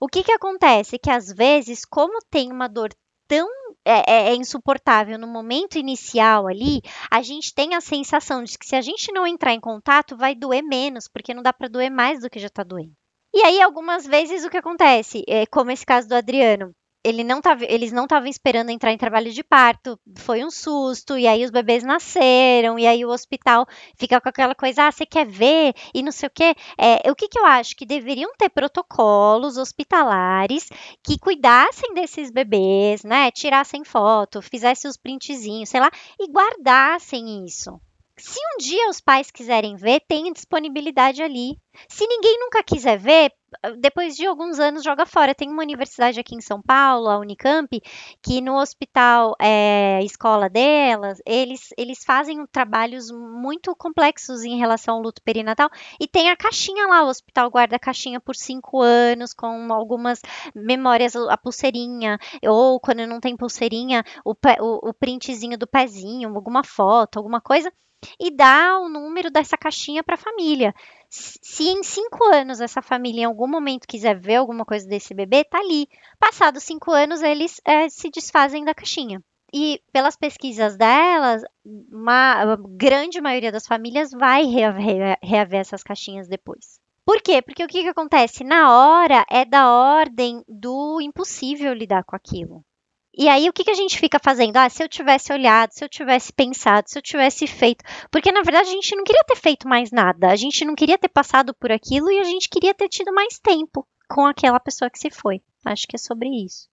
[0.00, 0.98] O que, que acontece?
[0.98, 2.90] Que às vezes, como tem uma dor
[3.26, 3.48] tão
[3.84, 6.80] é, é, é, insuportável no momento inicial ali,
[7.10, 10.34] a gente tem a sensação de que se a gente não entrar em contato, vai
[10.34, 12.94] doer menos, porque não dá para doer mais do que já está doendo.
[13.36, 15.22] E aí, algumas vezes, o que acontece?
[15.28, 16.74] É, como esse caso do Adriano.
[17.04, 21.16] ele não tava, eles não estavam esperando entrar em trabalho de parto, foi um susto,
[21.18, 23.66] e aí os bebês nasceram, e aí o hospital
[23.98, 25.74] fica com aquela coisa, ah, você quer ver?
[25.94, 26.54] E não sei o quê.
[26.78, 27.76] É, o que, que eu acho?
[27.76, 30.68] Que deveriam ter protocolos hospitalares
[31.04, 33.30] que cuidassem desses bebês, né?
[33.30, 37.80] Tirassem foto, fizessem os printzinhos, sei lá, e guardassem isso.
[38.18, 41.58] Se um dia os pais quiserem ver, tem disponibilidade ali.
[41.86, 43.30] Se ninguém nunca quiser ver,
[43.78, 45.34] depois de alguns anos joga fora.
[45.34, 47.68] Tem uma universidade aqui em São Paulo, a Unicamp,
[48.22, 55.02] que no hospital é, escola delas, eles, eles fazem trabalhos muito complexos em relação ao
[55.02, 55.68] luto perinatal
[56.00, 60.22] e tem a caixinha lá, o hospital guarda a caixinha por cinco anos com algumas
[60.54, 66.64] memórias, a pulseirinha, ou quando não tem pulseirinha, o, o, o printzinho do pezinho, alguma
[66.64, 67.70] foto, alguma coisa
[68.20, 70.74] e dá o número dessa caixinha para a família.
[71.08, 75.44] Se em cinco anos essa família em algum momento quiser ver alguma coisa desse bebê,
[75.44, 75.88] tá ali.
[76.18, 79.22] Passados cinco anos, eles é, se desfazem da caixinha.
[79.54, 86.80] E pelas pesquisas delas, uma grande maioria das famílias vai reaver, reaver essas caixinhas depois.
[87.04, 87.40] Por quê?
[87.40, 88.42] Porque o que, que acontece?
[88.42, 92.64] Na hora é da ordem do impossível lidar com aquilo.
[93.16, 94.58] E aí, o que, que a gente fica fazendo?
[94.58, 97.82] Ah, se eu tivesse olhado, se eu tivesse pensado, se eu tivesse feito.
[98.10, 100.28] Porque, na verdade, a gente não queria ter feito mais nada.
[100.28, 103.38] A gente não queria ter passado por aquilo e a gente queria ter tido mais
[103.38, 105.40] tempo com aquela pessoa que se foi.
[105.64, 106.68] Acho que é sobre isso.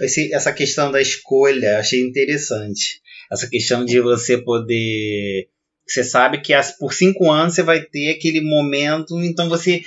[0.00, 3.00] Esse, essa questão da escolha, achei interessante.
[3.30, 5.48] Essa questão de você poder.
[5.86, 9.82] Você sabe que as, por cinco anos você vai ter aquele momento, então você.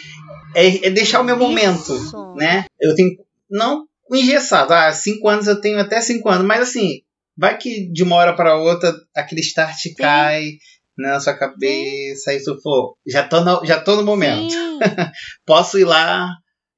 [0.56, 2.34] É, é deixar o meu momento, isso.
[2.36, 2.66] né?
[2.80, 3.18] Eu tenho.
[3.50, 4.74] Não engessado.
[4.74, 7.02] Ah, cinco anos eu tenho até cinco anos, mas assim,
[7.38, 9.94] vai que de uma hora para outra aquele start Sim.
[9.96, 10.54] cai
[10.98, 12.38] na sua cabeça, Sim.
[12.38, 14.54] e tu for, já tô no, já tô no momento.
[15.46, 16.30] Posso ir lá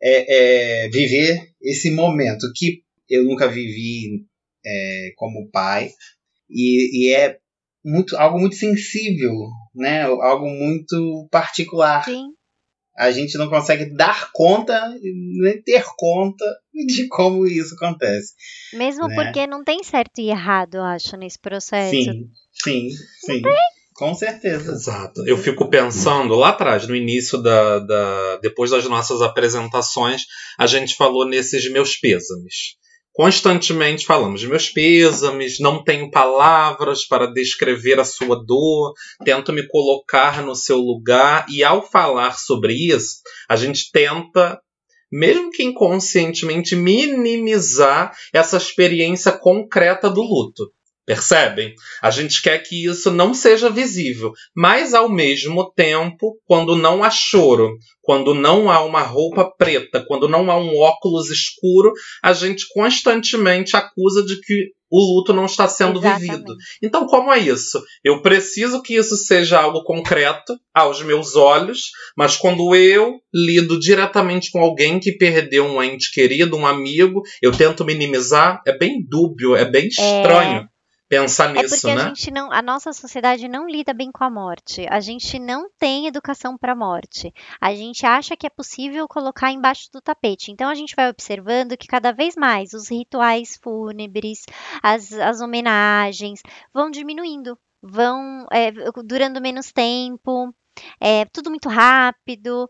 [0.02, 4.26] é, é, viver esse momento que eu nunca vivi
[4.66, 5.90] é, como pai
[6.50, 7.38] e, e, é
[7.84, 9.34] muito algo muito sensível,
[9.76, 10.04] né?
[10.04, 12.06] Algo muito particular.
[12.06, 12.34] Sim
[12.98, 16.46] a gente não consegue dar conta, nem ter conta
[16.88, 18.34] de como isso acontece.
[18.74, 19.16] Mesmo né?
[19.16, 21.92] porque não tem certo e errado, eu acho, nesse processo.
[21.92, 22.90] Sim, sim,
[23.26, 23.42] sim.
[23.96, 24.72] Com certeza.
[24.72, 25.26] Exato.
[25.28, 28.38] Eu fico pensando, lá atrás, no início da, da.
[28.38, 30.24] Depois das nossas apresentações,
[30.58, 32.82] a gente falou nesses meus pêsames
[33.14, 40.42] constantemente falamos meus pêsames, não tenho palavras para descrever a sua dor, tento me colocar
[40.44, 44.60] no seu lugar e ao falar sobre isso, a gente tenta
[45.12, 50.72] mesmo que inconscientemente minimizar essa experiência concreta do luto.
[51.06, 51.74] Percebem?
[52.02, 57.10] A gente quer que isso não seja visível, mas ao mesmo tempo, quando não há
[57.10, 62.66] choro, quando não há uma roupa preta, quando não há um óculos escuro, a gente
[62.74, 66.30] constantemente acusa de que o luto não está sendo Exatamente.
[66.30, 66.56] vivido.
[66.82, 67.82] Então, como é isso?
[68.04, 74.52] Eu preciso que isso seja algo concreto aos meus olhos, mas quando eu lido diretamente
[74.52, 79.56] com alguém que perdeu um ente querido, um amigo, eu tento minimizar, é bem dúbio,
[79.56, 79.88] é bem é.
[79.88, 80.60] estranho.
[80.60, 80.73] É
[81.10, 82.02] pensar é nisso, porque né?
[82.02, 84.86] a gente não, a nossa sociedade não lida bem com a morte.
[84.90, 87.34] A gente não tem educação para a morte.
[87.60, 90.52] A gente acha que é possível colocar embaixo do tapete.
[90.52, 94.40] Então a gente vai observando que cada vez mais os rituais fúnebres,
[94.82, 96.42] as, as homenagens
[96.74, 98.72] vão diminuindo, vão é,
[99.04, 100.54] durando menos tempo,
[101.00, 102.70] é tudo muito rápido.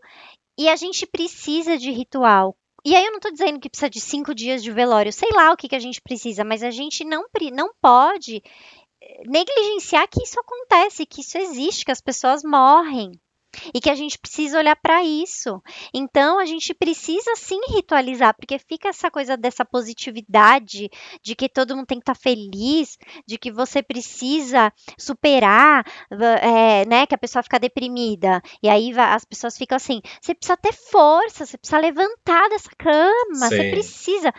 [0.58, 4.00] E a gente precisa de ritual e aí eu não estou dizendo que precisa de
[4.00, 7.04] cinco dias de velório, sei lá o que, que a gente precisa, mas a gente
[7.04, 8.42] não, não pode
[9.00, 13.12] eh, negligenciar que isso acontece, que isso existe, que as pessoas morrem
[13.74, 15.62] e que a gente precisa olhar para isso.
[15.92, 20.90] Então a gente precisa sim ritualizar, porque fica essa coisa dessa positividade
[21.22, 25.84] de que todo mundo tem que estar tá feliz, de que você precisa superar,
[26.40, 27.06] é, né?
[27.06, 31.46] Que a pessoa fica deprimida e aí as pessoas ficam assim: você precisa ter força,
[31.46, 33.56] você precisa levantar dessa cama, sim.
[33.56, 34.34] você precisa.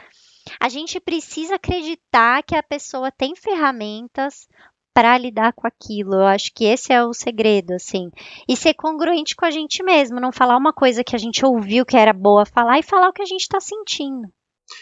[0.60, 4.47] A gente precisa acreditar que a pessoa tem ferramentas
[4.95, 6.13] para lidar com aquilo.
[6.13, 8.10] Eu acho que esse é o segredo, assim.
[8.47, 11.86] E ser congruente com a gente mesmo, não falar uma coisa que a gente ouviu
[11.86, 14.29] que era boa falar e falar o que a gente está sentindo.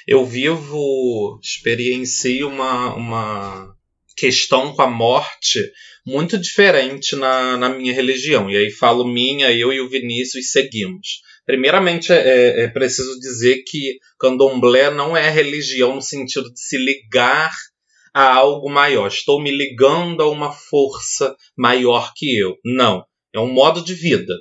[0.07, 3.75] Eu vivo, experiencio uma, uma
[4.15, 5.59] questão com a morte
[6.05, 8.51] muito diferente na, na minha religião.
[8.51, 11.21] E aí falo minha, eu e o Vinícius seguimos.
[11.43, 17.51] Primeiramente, é, é preciso dizer que candomblé não é religião no sentido de se ligar
[18.13, 19.07] a algo maior.
[19.07, 22.57] Estou me ligando a uma força maior que eu.
[22.63, 23.05] Não.
[23.33, 24.33] É um modo de vida.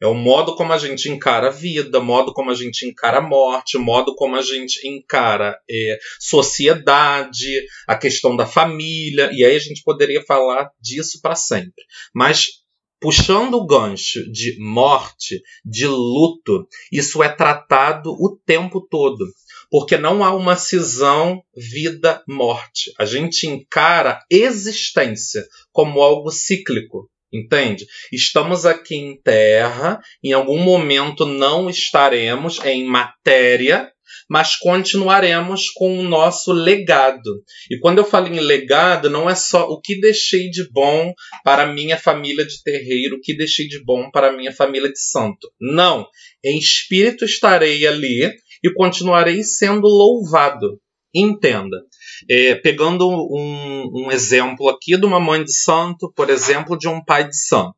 [0.00, 3.22] É o modo como a gente encara a vida, modo como a gente encara a
[3.22, 9.58] morte, modo como a gente encara é, sociedade, a questão da família, e aí a
[9.58, 11.82] gente poderia falar disso para sempre.
[12.14, 12.65] Mas
[13.06, 19.24] puxando o gancho de morte, de luto, isso é tratado o tempo todo.
[19.70, 22.92] Porque não há uma cisão vida-morte.
[22.98, 27.08] A gente encara existência como algo cíclico.
[27.32, 27.86] Entende?
[28.12, 33.88] Estamos aqui em terra, em algum momento não estaremos em matéria,
[34.28, 37.42] mas continuaremos com o nosso legado.
[37.70, 41.12] E quando eu falo em legado, não é só o que deixei de bom
[41.44, 45.50] para minha família de terreiro, o que deixei de bom para minha família de santo.
[45.60, 46.06] Não.
[46.44, 48.30] Em espírito estarei ali
[48.62, 50.80] e continuarei sendo louvado.
[51.14, 51.82] Entenda.
[52.28, 57.02] É, pegando um, um, exemplo aqui de uma mãe de santo, por exemplo, de um
[57.02, 57.76] pai de santo.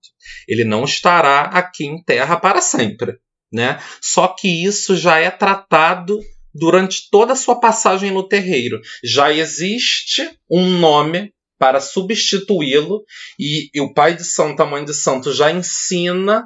[0.48, 3.16] Ele não estará aqui em terra para sempre.
[3.52, 3.82] Né?
[4.00, 6.20] Só que isso já é tratado
[6.54, 8.80] durante toda a sua passagem no terreiro.
[9.02, 13.02] Já existe um nome para substituí-lo
[13.38, 16.44] e, e, o pai de santo, a mãe de santo já ensina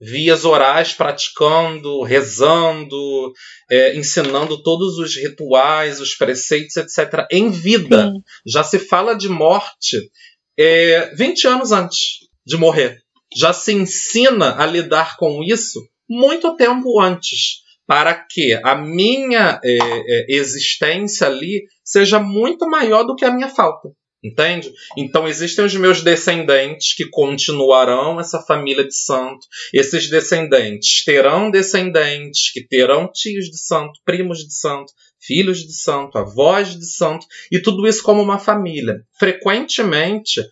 [0.00, 3.32] vias orais, praticando, rezando,
[3.70, 7.26] é, ensinando todos os rituais, os preceitos, etc.
[7.30, 8.10] Em vida.
[8.10, 8.22] Sim.
[8.46, 10.10] Já se fala de morte
[10.58, 12.98] é, 20 anos antes de morrer.
[13.36, 15.80] Já se ensina a lidar com isso
[16.10, 23.16] muito tempo antes para que a minha é, é, existência ali seja muito maior do
[23.16, 23.88] que a minha falta.
[24.22, 24.70] Entende?
[24.98, 29.40] Então existem os meus descendentes que continuarão essa família de santo.
[29.72, 36.18] Esses descendentes terão descendentes que terão tios de santo, primos de santo, filhos de santo,
[36.18, 39.00] avós de santo, e tudo isso como uma família.
[39.18, 40.42] Frequentemente,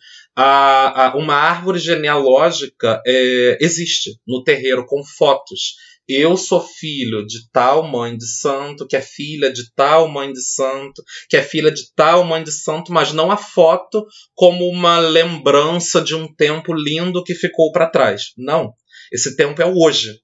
[0.41, 5.75] a, a, uma árvore genealógica é, existe no terreiro com fotos
[6.09, 10.43] eu sou filho de tal mãe de santo, que é filha de tal mãe de
[10.43, 14.99] santo, que é filha de tal mãe de santo, mas não a foto como uma
[14.99, 18.33] lembrança de um tempo lindo que ficou para trás.
[18.39, 18.73] Não.
[19.13, 20.19] Esse tempo é o hoje.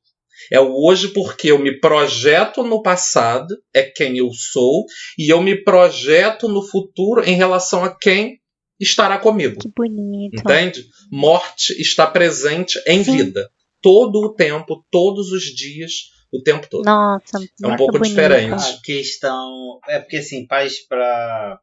[0.51, 4.87] É o hoje porque eu me projeto no passado, é quem eu sou,
[5.19, 8.39] e eu me projeto no futuro em relação a quem
[8.81, 9.61] estará comigo.
[9.61, 10.41] Que bonito.
[10.41, 10.85] Entende?
[11.11, 13.17] Morte está presente em Sim.
[13.17, 13.51] vida
[13.85, 15.93] todo o tempo, todos os dias,
[16.33, 16.87] o tempo todo.
[16.87, 18.09] Nossa, é um pouco bonito.
[18.09, 18.55] diferente.
[18.55, 21.61] A questão é porque assim, pais para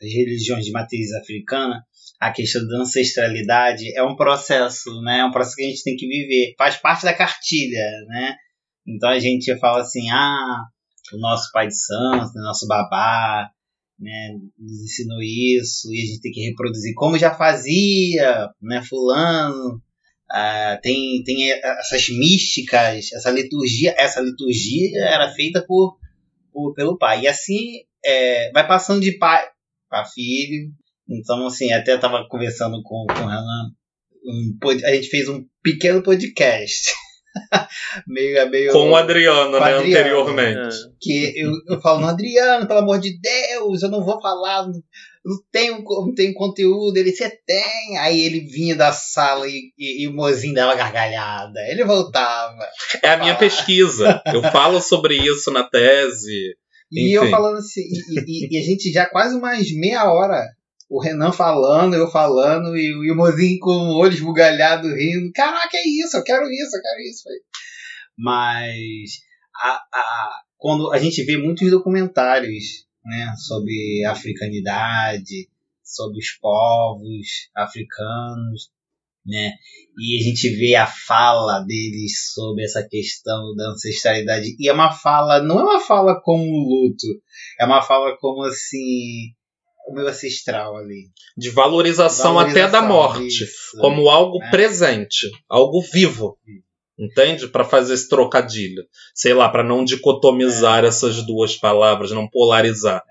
[0.00, 1.82] as religiões de matriz africana,
[2.20, 5.20] a questão da ancestralidade é um processo, né?
[5.20, 6.54] É um processo que a gente tem que viver.
[6.58, 8.36] Faz parte da cartilha, né?
[8.86, 10.64] Então a gente fala assim, ah,
[11.14, 13.50] o nosso pai de santo, o nosso babá,
[13.98, 19.82] né, nos ensinou isso e a gente tem que reproduzir como já fazia, né, fulano,
[20.30, 25.96] Uh, tem, tem essas místicas, essa liturgia, essa liturgia era feita por,
[26.52, 27.22] por pelo pai.
[27.22, 29.46] E assim é, vai passando de pai
[29.88, 30.70] para filho.
[31.08, 33.72] Então, assim, até estava conversando com, com o Renan,
[34.26, 36.90] um, a gente fez um pequeno podcast.
[38.06, 40.76] meio, meio, com o Adriano, com né, Adriano, anteriormente.
[41.00, 44.68] Que eu, eu falo, Adriano, pelo amor de Deus, eu não vou falar
[45.28, 46.96] não tem, não tem conteúdo.
[46.96, 47.98] Ele, você tem.
[47.98, 51.60] Aí ele vinha da sala e, e, e o mozinho dava gargalhada.
[51.68, 52.66] Ele voltava.
[53.02, 54.22] É a minha pesquisa.
[54.26, 56.56] Eu falo sobre isso na tese.
[56.90, 57.26] E Enfim.
[57.26, 60.42] eu falando assim, e, e, a gente já quase umas meia hora
[60.88, 65.30] o Renan falando, eu falando, e, o mozinho com o olho esbugalhado rindo.
[65.32, 67.22] Caraca, é isso, eu quero isso, eu quero isso.
[68.16, 69.20] Mas
[69.54, 75.48] a, a, quando a gente vê muitos documentários né, sobre africanidade,
[75.82, 78.70] sobre os povos africanos,
[79.28, 79.52] né?
[79.98, 84.56] E a gente vê a fala deles sobre essa questão da ancestralidade.
[84.58, 87.06] E é uma fala, não é uma fala como luto,
[87.60, 89.34] é uma fala como assim,
[89.88, 91.10] o meu ancestral ali.
[91.36, 94.50] De valorização, valorização até da morte, isso, como algo né?
[94.50, 96.38] presente, algo vivo.
[96.98, 97.46] Entende?
[97.46, 98.82] Para fazer esse trocadilho.
[99.14, 100.88] Sei lá, para não dicotomizar é.
[100.88, 103.02] essas duas palavras, não polarizar.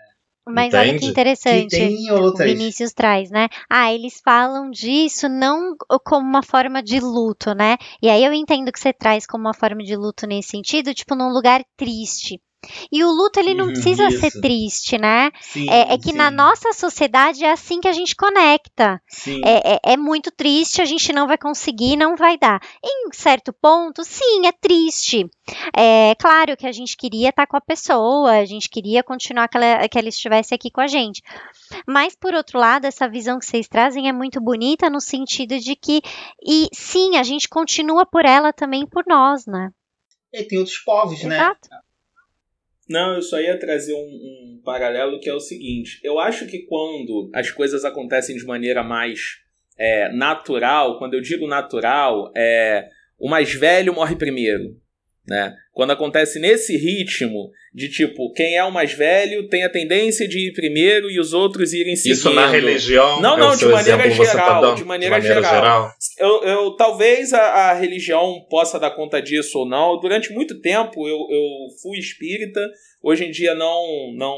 [0.49, 0.89] Mas Entende?
[0.89, 3.49] olha que interessante, que o Vinícius traz, né?
[3.69, 7.75] Ah, eles falam disso não como uma forma de luto, né?
[8.01, 11.15] E aí eu entendo que você traz como uma forma de luto nesse sentido, tipo
[11.15, 12.41] num lugar triste.
[12.91, 14.41] E o luto, ele não Uhum, precisa ser isso.
[14.41, 15.31] triste, né?
[15.41, 19.01] Sim, É, é que na sim, nossa sociedade é assim que a gente conecta.
[19.07, 19.41] sim.
[19.45, 22.59] É, é- é muito triste, a gente não vai conseguir, não vai dar.
[22.83, 25.29] Em certo ponto, sim, é triste.
[25.75, 29.57] É claro que a gente queria estar com a pessoa, a gente queria continuar que
[29.57, 31.21] ela, que ela estivesse aqui com a gente.
[31.87, 35.75] Mas, por outro lado, essa visão que vocês trazem é muito bonita no sentido de
[35.75, 36.01] que,
[36.45, 39.69] e sim, a gente continua por ela também por nós, né?
[40.33, 41.53] E tem outros povos, né?
[42.89, 46.59] Não, eu só ia trazer um, um paralelo que é o seguinte: eu acho que
[46.59, 49.39] quando as coisas acontecem de maneira mais
[49.77, 54.79] é, natural, quando eu digo natural, é o mais velho morre primeiro.
[55.27, 55.53] Né?
[55.73, 60.47] Quando acontece nesse ritmo de tipo, quem é o mais velho tem a tendência de
[60.47, 62.17] ir primeiro e os outros irem seguindo.
[62.17, 63.21] Isso na religião.
[63.21, 64.77] Não, é não, o de maneira exemplo, você tá geral, dando?
[64.77, 65.91] de maneira geral.
[66.17, 69.99] Eu, eu- talvez a, a religião possa dar conta disso ou não.
[69.99, 71.43] Durante muito tempo eu, eu
[71.81, 72.65] fui espírita.
[73.03, 74.37] Hoje em dia não, não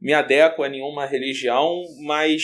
[0.00, 2.42] me adequo a nenhuma religião, mas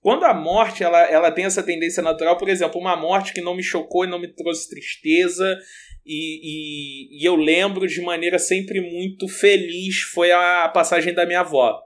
[0.00, 3.56] quando a morte ela, ela tem essa tendência natural, por exemplo, uma morte que não
[3.56, 5.58] me chocou e não me trouxe tristeza.
[6.06, 11.40] E, e, e eu lembro de maneira sempre muito feliz foi a passagem da minha
[11.40, 11.82] avó.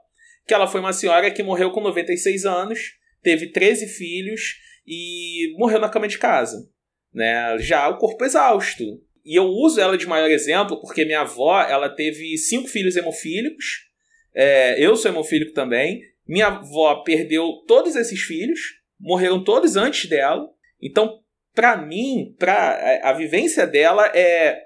[0.47, 2.79] Que ela foi uma senhora que morreu com 96 anos,
[3.23, 6.69] teve 13 filhos e morreu na cama de casa,
[7.11, 7.57] né?
[7.59, 8.83] Já o corpo exausto.
[9.25, 13.89] E eu uso ela de maior exemplo porque minha avó, ela teve cinco filhos hemofílicos.
[14.35, 16.01] É, eu sou hemofílico também.
[16.27, 18.59] Minha avó perdeu todos esses filhos,
[18.99, 20.47] morreram todos antes dela.
[20.81, 21.21] Então,
[21.53, 24.57] pra mim, pra, a, a vivência dela é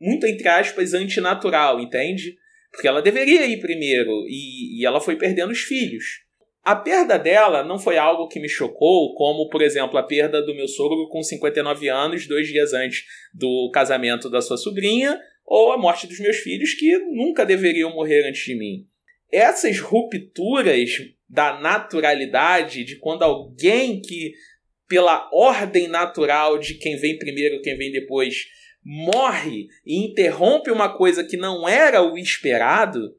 [0.00, 2.36] muito entre aspas antinatural, entende?
[2.70, 6.24] Porque ela deveria ir primeiro e, e ela foi perdendo os filhos.
[6.64, 10.54] A perda dela não foi algo que me chocou, como, por exemplo, a perda do
[10.54, 13.04] meu sogro com 59 anos, dois dias antes
[13.34, 18.26] do casamento da sua sobrinha, ou a morte dos meus filhos, que nunca deveriam morrer
[18.26, 18.86] antes de mim.
[19.30, 20.90] Essas rupturas
[21.28, 24.32] da naturalidade, de quando alguém que,
[24.94, 28.46] pela ordem natural de quem vem primeiro, quem vem depois,
[28.84, 33.12] morre e interrompe uma coisa que não era o esperado,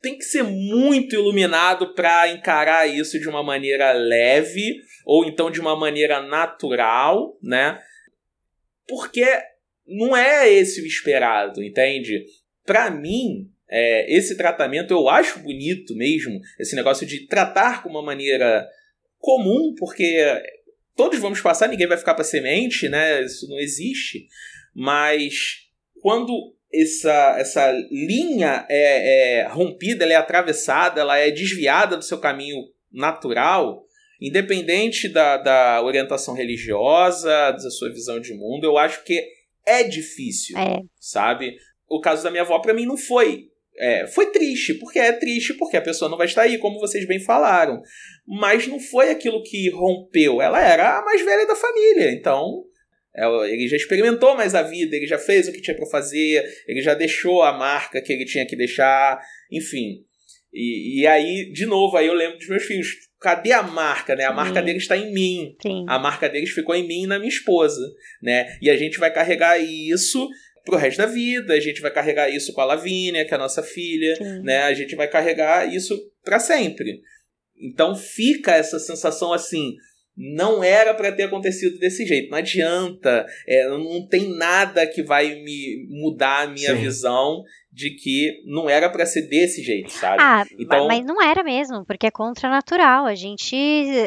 [0.00, 5.60] tem que ser muito iluminado para encarar isso de uma maneira leve ou então de
[5.60, 7.78] uma maneira natural, né?
[8.88, 9.26] Porque
[9.86, 12.24] não é esse o esperado, entende?
[12.64, 18.02] Para mim, é, esse tratamento eu acho bonito mesmo, esse negócio de tratar com uma
[18.02, 18.66] maneira
[19.18, 20.18] comum, porque
[20.96, 23.22] todos vamos passar, ninguém vai ficar para semente, né?
[23.22, 24.26] Isso não existe.
[24.74, 25.66] Mas
[26.00, 26.32] quando
[26.72, 32.58] essa, essa linha é, é rompida, ela é atravessada, ela é desviada do seu caminho
[32.92, 33.84] natural,
[34.20, 39.22] independente da, da orientação religiosa, da sua visão de mundo, eu acho que
[39.66, 40.80] é difícil, É.
[40.98, 41.56] sabe?
[41.88, 43.49] O caso da minha avó, para mim, não foi.
[43.80, 47.06] É, foi triste, porque é triste, porque a pessoa não vai estar aí, como vocês
[47.06, 47.80] bem falaram.
[48.28, 50.42] Mas não foi aquilo que rompeu.
[50.42, 52.64] Ela era a mais velha da família, então
[53.48, 56.80] ele já experimentou mais a vida, ele já fez o que tinha para fazer, ele
[56.80, 59.20] já deixou a marca que ele tinha que deixar,
[59.50, 60.04] enfim.
[60.52, 62.88] E, e aí, de novo, aí eu lembro dos meus filhos.
[63.20, 64.24] Cadê a marca, né?
[64.24, 64.64] A marca Sim.
[64.64, 65.54] deles está em mim.
[65.60, 65.84] Sim.
[65.86, 67.80] A marca deles ficou em mim e na minha esposa,
[68.22, 68.56] né?
[68.62, 70.26] E a gente vai carregar isso
[70.64, 73.40] pro resto da vida, a gente vai carregar isso com a Lavínia, que é a
[73.40, 74.42] nossa filha, Sim.
[74.42, 74.62] né?
[74.62, 77.00] A gente vai carregar isso para sempre.
[77.58, 79.74] Então fica essa sensação assim,
[80.16, 82.30] não era para ter acontecido desse jeito.
[82.30, 86.80] Não adianta, é, não tem nada que vai me mudar a minha Sim.
[86.82, 87.42] visão
[87.72, 90.16] de que não era para ser desse jeito, sabe?
[90.20, 93.06] Ah, Então- mas não era mesmo, porque é contranatural.
[93.06, 93.54] A gente,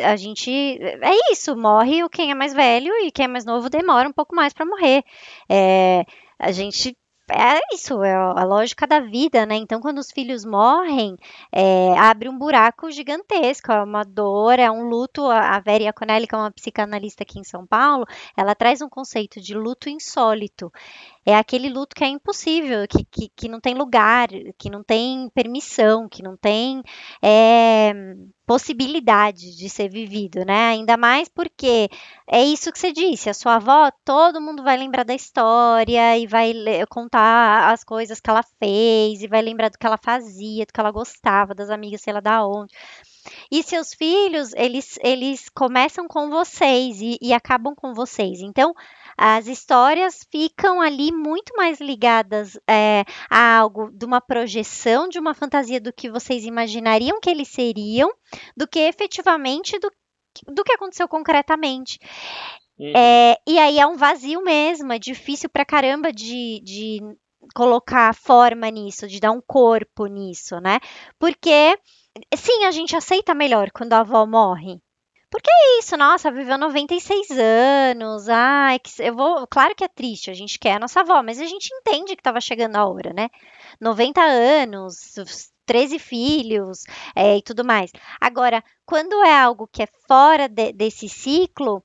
[0.03, 3.69] a gente, é isso, morre o quem é mais velho e quem é mais novo
[3.69, 5.01] demora um pouco mais para morrer.
[5.49, 6.03] É,
[6.43, 6.95] a gente
[7.31, 9.55] é isso, é a lógica da vida, né?
[9.55, 11.15] Então, quando os filhos morrem,
[11.53, 15.25] é, abre um buraco gigantesco, é uma dor, é um luto.
[15.25, 18.05] A Vera Iaconelli, que é uma psicanalista aqui em São Paulo,
[18.37, 20.69] ela traz um conceito de luto insólito.
[21.25, 25.29] É aquele luto que é impossível, que, que, que não tem lugar, que não tem
[25.33, 26.81] permissão, que não tem
[27.21, 27.93] é,
[28.45, 30.69] possibilidade de ser vivido, né?
[30.69, 31.89] Ainda mais porque
[32.27, 36.27] é isso que você disse, a sua avó, todo mundo vai lembrar da história e
[36.27, 36.53] vai
[36.89, 40.79] contar as coisas que ela fez e vai lembrar do que ela fazia, do que
[40.79, 42.73] ela gostava, das amigas, sei lá da onde.
[43.51, 48.41] E seus filhos, eles, eles começam com vocês e, e acabam com vocês.
[48.41, 48.73] Então,
[49.17, 55.33] as histórias ficam ali muito mais ligadas é, a algo de uma projeção, de uma
[55.33, 58.11] fantasia do que vocês imaginariam que eles seriam,
[58.57, 59.91] do que efetivamente do,
[60.47, 61.99] do que aconteceu concretamente.
[62.79, 62.93] Uhum.
[62.95, 66.99] É, e aí é um vazio mesmo, é difícil pra caramba de, de
[67.53, 70.79] colocar forma nisso, de dar um corpo nisso, né?
[71.19, 71.77] Porque
[72.35, 74.81] sim, a gente aceita melhor quando a avó morre.
[75.29, 78.29] Porque é isso, nossa, viveu 96 anos.
[78.29, 81.39] Ai, que eu vou, claro que é triste, a gente quer a nossa avó, mas
[81.39, 83.29] a gente entende que estava chegando a hora, né?
[83.81, 85.15] 90 anos,
[85.65, 86.83] 13 filhos
[87.15, 87.91] é, e tudo mais.
[88.21, 91.83] Agora, quando é algo que é fora de, desse ciclo,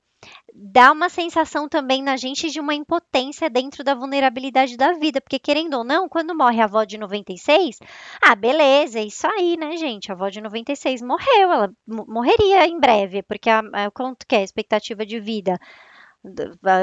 [0.53, 5.39] dá uma sensação também na gente de uma impotência dentro da vulnerabilidade da vida, porque
[5.39, 7.79] querendo ou não, quando morre a avó de 96,
[8.21, 10.11] ah, beleza, é isso aí, né, gente?
[10.11, 14.39] A avó de 96 morreu, ela morreria em breve, porque a, a, quanto que é
[14.39, 15.59] a expectativa de vida?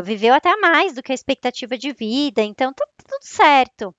[0.05, 3.95] Viveu até mais do que a expectativa de vida, então tá tudo certo.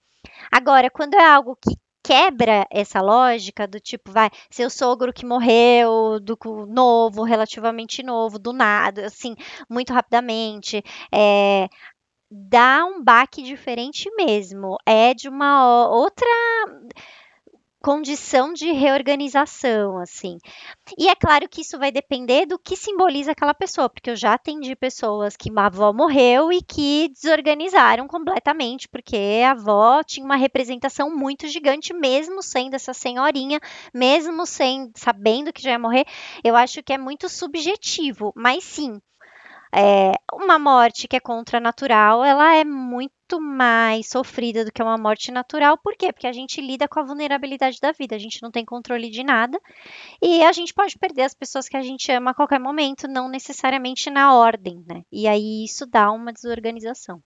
[0.52, 1.76] Agora, quando é algo que
[2.08, 8.54] quebra essa lógica do tipo, vai, seu sogro que morreu, do novo, relativamente novo, do
[8.54, 9.36] nada, assim,
[9.70, 10.82] muito rapidamente,
[11.14, 11.68] é,
[12.32, 14.78] dá um baque diferente mesmo.
[14.86, 16.26] É de uma outra
[17.88, 20.40] condição de reorganização, assim.
[20.98, 24.34] E é claro que isso vai depender do que simboliza aquela pessoa, porque eu já
[24.34, 30.36] atendi pessoas que uma avó morreu e que desorganizaram completamente, porque a avó tinha uma
[30.36, 33.58] representação muito gigante, mesmo sendo essa senhorinha,
[33.94, 36.04] mesmo sem sabendo que já ia morrer.
[36.44, 39.00] Eu acho que é muito subjetivo, mas sim,
[39.74, 45.32] é, uma morte que é contranatural, ela é muito mais sofrida do que uma morte
[45.32, 45.78] natural.
[45.78, 46.14] Por quê?
[46.14, 49.24] Porque a gente lida com a vulnerabilidade da vida, a gente não tem controle de
[49.24, 49.60] nada
[50.22, 53.30] e a gente pode perder as pessoas que a gente ama a qualquer momento, não
[53.30, 55.02] necessariamente na ordem, né?
[55.12, 57.22] E aí isso dá uma desorganização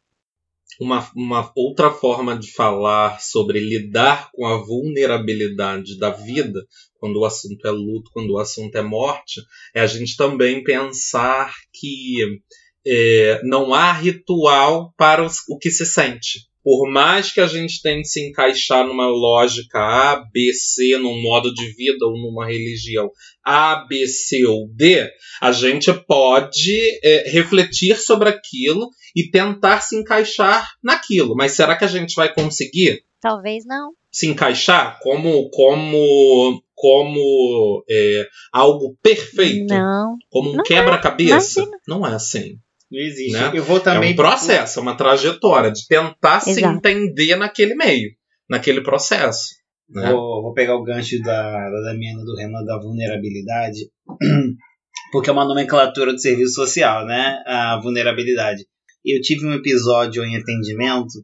[0.79, 6.65] uma, uma outra forma de falar sobre lidar com a vulnerabilidade da vida,
[6.99, 9.41] quando o assunto é luto, quando o assunto é morte,
[9.73, 12.39] é a gente também pensar que
[12.85, 18.07] é, não há ritual para o que se sente por mais que a gente tente
[18.07, 23.09] se encaixar numa lógica A, B, C, num modo de vida ou numa religião
[23.43, 25.09] A, B, C ou D,
[25.41, 31.35] a gente pode é, refletir sobre aquilo e tentar se encaixar naquilo.
[31.35, 33.03] Mas será que a gente vai conseguir?
[33.19, 33.91] Talvez não.
[34.11, 39.73] Se encaixar como como como é, algo perfeito?
[39.73, 40.15] Não.
[40.29, 40.63] Como um é.
[40.63, 41.63] quebra-cabeça?
[41.87, 42.57] Não é assim.
[42.91, 43.31] Não existe.
[43.31, 43.51] Né?
[43.53, 44.09] Eu vou também.
[44.09, 46.75] É um processo, é uma trajetória de tentar se Exato.
[46.75, 48.11] entender naquele meio,
[48.49, 49.55] naquele processo.
[49.89, 50.11] Né?
[50.11, 53.89] Vou, vou pegar o gancho da, da Damiana do Renan da vulnerabilidade,
[55.11, 57.41] porque é uma nomenclatura do serviço social, né?
[57.45, 58.65] A vulnerabilidade.
[59.05, 61.23] Eu tive um episódio em atendimento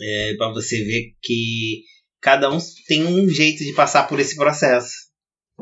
[0.00, 1.82] é, para você ver que
[2.20, 4.92] cada um tem um jeito de passar por esse processo.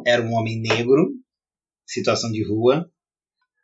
[0.05, 1.11] Era um homem negro,
[1.87, 2.89] situação de rua,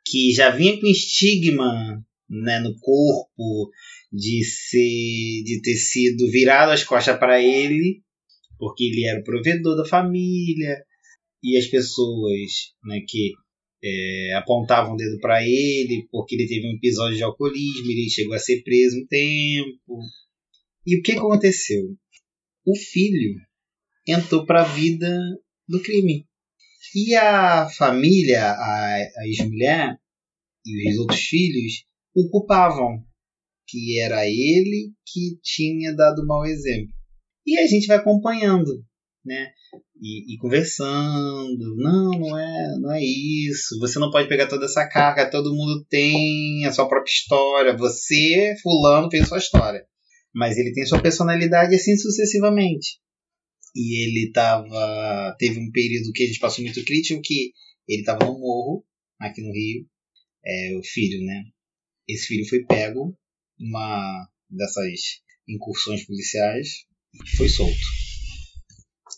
[0.04, 3.70] que já vinha com estigma né, no corpo
[4.12, 8.02] de ser de ter sido virado as costas para ele
[8.58, 10.84] porque ele era o provedor da família
[11.42, 13.32] e as pessoas né, que
[13.82, 18.34] é, apontavam o dedo para ele porque ele teve um episódio de alcoolismo ele chegou
[18.34, 20.00] a ser preso um tempo.
[20.86, 21.82] E o que aconteceu?
[22.66, 23.38] O filho
[24.06, 25.14] entrou para a vida
[25.68, 26.26] do crime
[26.94, 29.96] e a família, a, a ex-mulher
[30.64, 31.84] e os outros filhos
[32.14, 33.02] o culpavam,
[33.66, 36.94] que era ele que tinha dado mau exemplo.
[37.44, 38.84] E a gente vai acompanhando,
[39.24, 39.50] né?
[40.00, 43.78] E, e, conversando, não, não é, não é isso.
[43.80, 45.30] Você não pode pegar toda essa carga.
[45.30, 47.76] Todo mundo tem a sua própria história.
[47.76, 49.84] Você, fulano, fez sua história,
[50.32, 52.98] mas ele tem sua personalidade assim sucessivamente
[53.74, 57.52] e ele tava teve um período que a gente passou muito crítico que
[57.88, 58.84] ele estava no morro
[59.18, 59.86] aqui no Rio.
[60.46, 61.44] É, o filho né?
[62.06, 63.16] Esse filho foi pego
[63.58, 67.74] numa dessas incursões policiais e foi solto.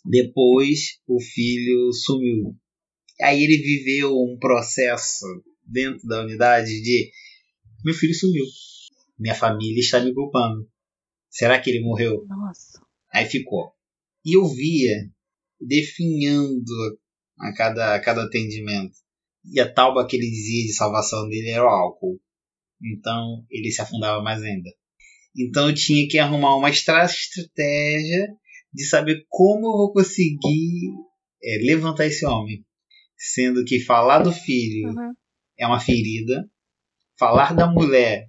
[0.05, 2.57] Depois o filho sumiu.
[3.21, 5.27] Aí ele viveu um processo
[5.65, 7.11] dentro da unidade de
[7.85, 8.45] meu filho sumiu.
[9.19, 10.69] Minha família está me culpando.
[11.29, 12.25] Será que ele morreu?
[12.27, 12.81] Nossa.
[13.13, 13.76] aí ficou
[14.27, 15.09] e eu via
[15.61, 16.99] definhando
[17.39, 18.95] a cada, a cada atendimento.
[19.45, 22.21] E a tauba que ele dizia de salvação dele era o álcool.
[22.83, 24.71] Então ele se afundava mais ainda.
[25.37, 28.27] Então eu tinha que arrumar uma estratégia
[28.73, 30.91] de saber como eu vou conseguir
[31.43, 32.65] é, levantar esse homem.
[33.17, 35.13] Sendo que falar do filho Uhum.
[35.59, 36.49] é uma ferida,
[37.19, 38.29] falar da mulher,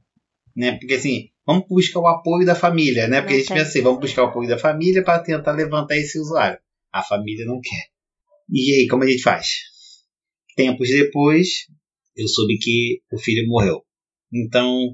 [0.56, 0.78] né?
[0.78, 3.22] Porque assim, vamos buscar o apoio da família, né?
[3.22, 5.96] Porque Não a gente pensa assim, vamos buscar o apoio da família para tentar levantar
[5.96, 6.60] esse usuário.
[6.92, 7.86] A família não quer.
[8.52, 9.48] E aí, como a gente faz?
[10.56, 11.48] Tempos depois,
[12.16, 13.82] eu soube que o filho morreu.
[14.34, 14.92] Então,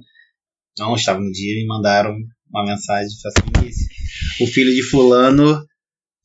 [0.77, 2.15] não estava no dia, me mandaram
[2.49, 4.43] uma mensagem assim, isso.
[4.43, 5.65] O filho de fulano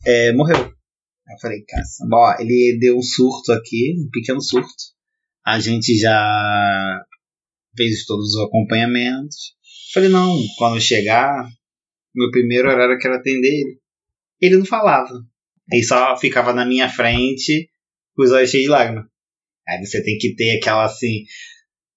[0.05, 0.59] é, morreu.
[0.59, 2.07] Eu falei, caça.
[2.09, 4.73] Bom, ele deu um surto aqui, um pequeno surto.
[5.47, 7.03] A gente já
[7.77, 9.58] fez todos os acompanhamentos.
[9.93, 11.49] Falei, não, quando chegar,
[12.15, 13.81] meu primeiro horário eu quero atender ele.
[14.41, 15.13] Ele não falava.
[15.71, 17.71] Ele só ficava na minha frente,
[18.15, 19.07] com os olhos cheios de lágrimas.
[19.67, 21.25] Aí você tem que ter aquela assim,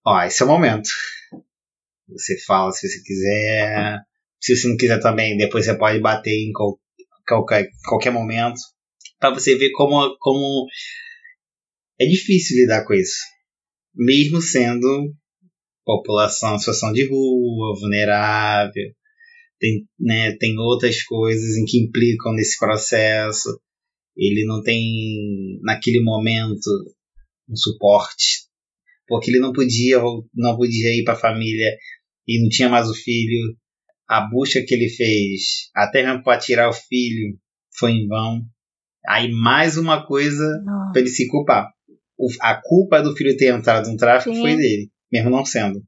[0.06, 0.90] ó, esse é o momento.
[2.10, 4.00] Você fala se você quiser.
[4.40, 6.52] Se você não quiser também, depois você pode bater em
[7.26, 8.60] qualquer, qualquer momento.
[9.20, 10.68] para você ver como, como
[12.00, 13.20] é difícil lidar com isso.
[13.94, 15.14] Mesmo sendo
[15.98, 18.94] população em situação de rua, vulnerável,
[19.60, 23.60] tem, né, tem outras coisas em que implicam nesse processo.
[24.18, 26.68] Ele não tem, naquele momento,
[27.48, 28.48] um suporte,
[29.08, 30.00] porque ele não podia,
[30.34, 31.78] não podia ir para a família
[32.28, 33.56] e não tinha mais o filho.
[34.10, 37.38] A busca que ele fez, até mesmo para tirar o filho,
[37.78, 38.42] foi em vão.
[39.08, 40.46] Aí mais uma coisa
[40.92, 41.72] para ele se culpar.
[42.18, 44.42] O, a culpa do filho ter entrado no tráfico Sim.
[44.42, 45.82] foi dele, mesmo não sendo.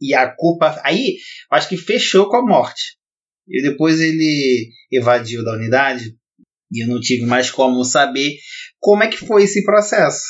[0.00, 0.80] E a culpa.
[0.84, 1.16] Aí,
[1.50, 2.96] acho que fechou com a morte.
[3.48, 6.14] E depois ele evadiu da unidade
[6.70, 8.36] e eu não tive mais como saber
[8.78, 10.22] como é que foi esse processo.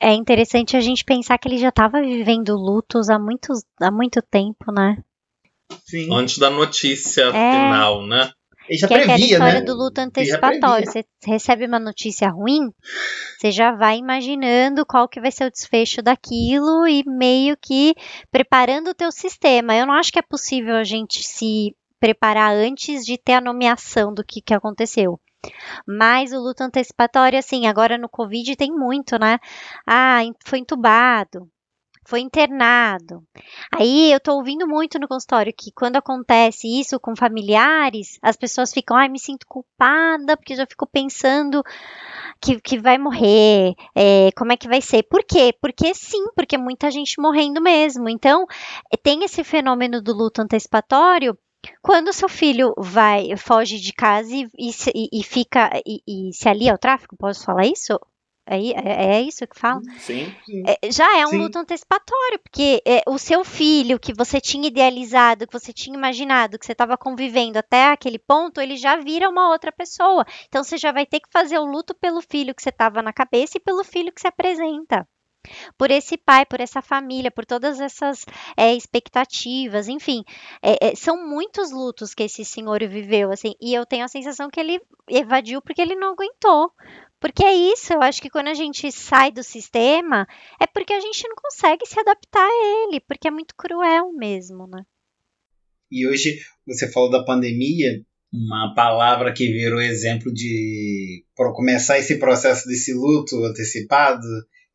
[0.00, 4.22] É interessante a gente pensar que ele já estava vivendo lutos há, muitos, há muito
[4.22, 5.02] tempo, né?
[5.84, 6.08] Sim.
[6.12, 7.30] Antes da notícia é.
[7.30, 8.30] final, né?
[8.68, 9.66] Ele já que previa, é aquela história né?
[9.66, 10.86] do luto antecipatório.
[10.86, 12.70] Você recebe uma notícia ruim,
[13.38, 17.94] você já vai imaginando qual que vai ser o desfecho daquilo e meio que
[18.30, 19.74] preparando o teu sistema.
[19.74, 24.12] Eu não acho que é possível a gente se preparar antes de ter a nomeação
[24.12, 25.18] do que, que aconteceu.
[25.86, 29.38] Mas o luto antecipatório, assim, agora no Covid tem muito, né?
[29.86, 31.48] Ah, foi entubado,
[32.06, 33.22] foi internado.
[33.72, 38.72] Aí eu tô ouvindo muito no consultório que quando acontece isso com familiares, as pessoas
[38.72, 41.62] ficam, ai, me sinto culpada, porque já fico pensando
[42.40, 45.02] que, que vai morrer, é, como é que vai ser.
[45.04, 45.54] Por quê?
[45.60, 48.08] Porque sim, porque muita gente morrendo mesmo.
[48.08, 48.46] Então,
[49.02, 51.36] tem esse fenômeno do luto antecipatório
[51.82, 56.72] quando seu filho vai, foge de casa e, e, e fica e, e, se alia
[56.72, 57.98] ao tráfico, posso falar isso?
[58.46, 59.80] É, é, é isso que fala?
[59.98, 60.34] Sim.
[60.66, 61.38] É, já é um sim.
[61.38, 66.58] luto antecipatório, porque é, o seu filho que você tinha idealizado, que você tinha imaginado,
[66.58, 70.26] que você estava convivendo até aquele ponto, ele já vira uma outra pessoa.
[70.46, 73.12] Então você já vai ter que fazer o luto pelo filho que você estava na
[73.12, 75.06] cabeça e pelo filho que se apresenta
[75.76, 78.24] por esse pai, por essa família, por todas essas
[78.56, 80.24] é, expectativas, enfim,
[80.62, 84.48] é, é, são muitos lutos que esse senhor viveu, assim, e eu tenho a sensação
[84.50, 86.72] que ele evadiu porque ele não aguentou.
[87.24, 90.28] Porque é isso, eu acho que quando a gente sai do sistema,
[90.60, 94.66] é porque a gente não consegue se adaptar a ele, porque é muito cruel mesmo,
[94.66, 94.84] né?
[95.90, 102.18] E hoje, você falou da pandemia, uma palavra que virou exemplo de para começar esse
[102.18, 104.26] processo desse luto antecipado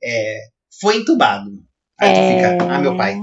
[0.03, 0.47] é
[0.81, 1.51] foi entubado.
[1.99, 3.15] Aí tu fica, ah, meu pai.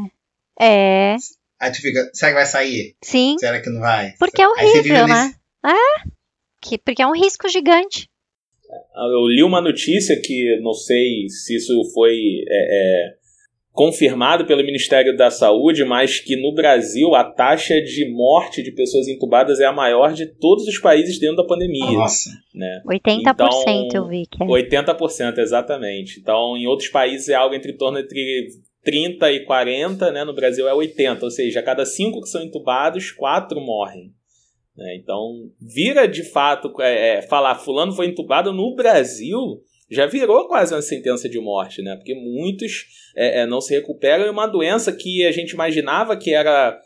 [0.60, 1.16] É.
[1.58, 2.96] Aí tu fica, será que vai sair?
[3.02, 3.34] Sim.
[3.40, 4.14] Será que não vai?
[4.20, 5.24] Porque é horrível, né?
[5.24, 5.36] Nesse...
[5.64, 6.08] É.
[6.62, 8.08] Que, porque é um risco gigante.
[8.96, 12.14] Eu li uma notícia que não sei se isso foi
[12.48, 13.14] é, é,
[13.72, 19.06] confirmado pelo Ministério da Saúde, mas que no Brasil a taxa de morte de pessoas
[19.06, 21.92] entubadas é a maior de todos os países dentro da pandemia.
[21.92, 22.30] Nossa.
[22.54, 22.82] Né?
[22.86, 23.50] 80% então,
[23.94, 24.46] eu vi que é.
[24.46, 26.18] 80%, exatamente.
[26.18, 28.48] Então, em outros países é algo entre torno entre
[28.82, 30.24] 30 e 40, né?
[30.24, 34.12] No Brasil é 80, ou seja, a cada 5 que são entubados, 4 morrem.
[34.76, 34.96] Né?
[34.96, 40.74] Então, vira de fato é, é, falar fulano foi entubado no Brasil já virou quase
[40.74, 41.94] uma sentença de morte, né?
[41.94, 46.34] Porque muitos é, é, não se recuperam e uma doença que a gente imaginava que
[46.34, 46.76] era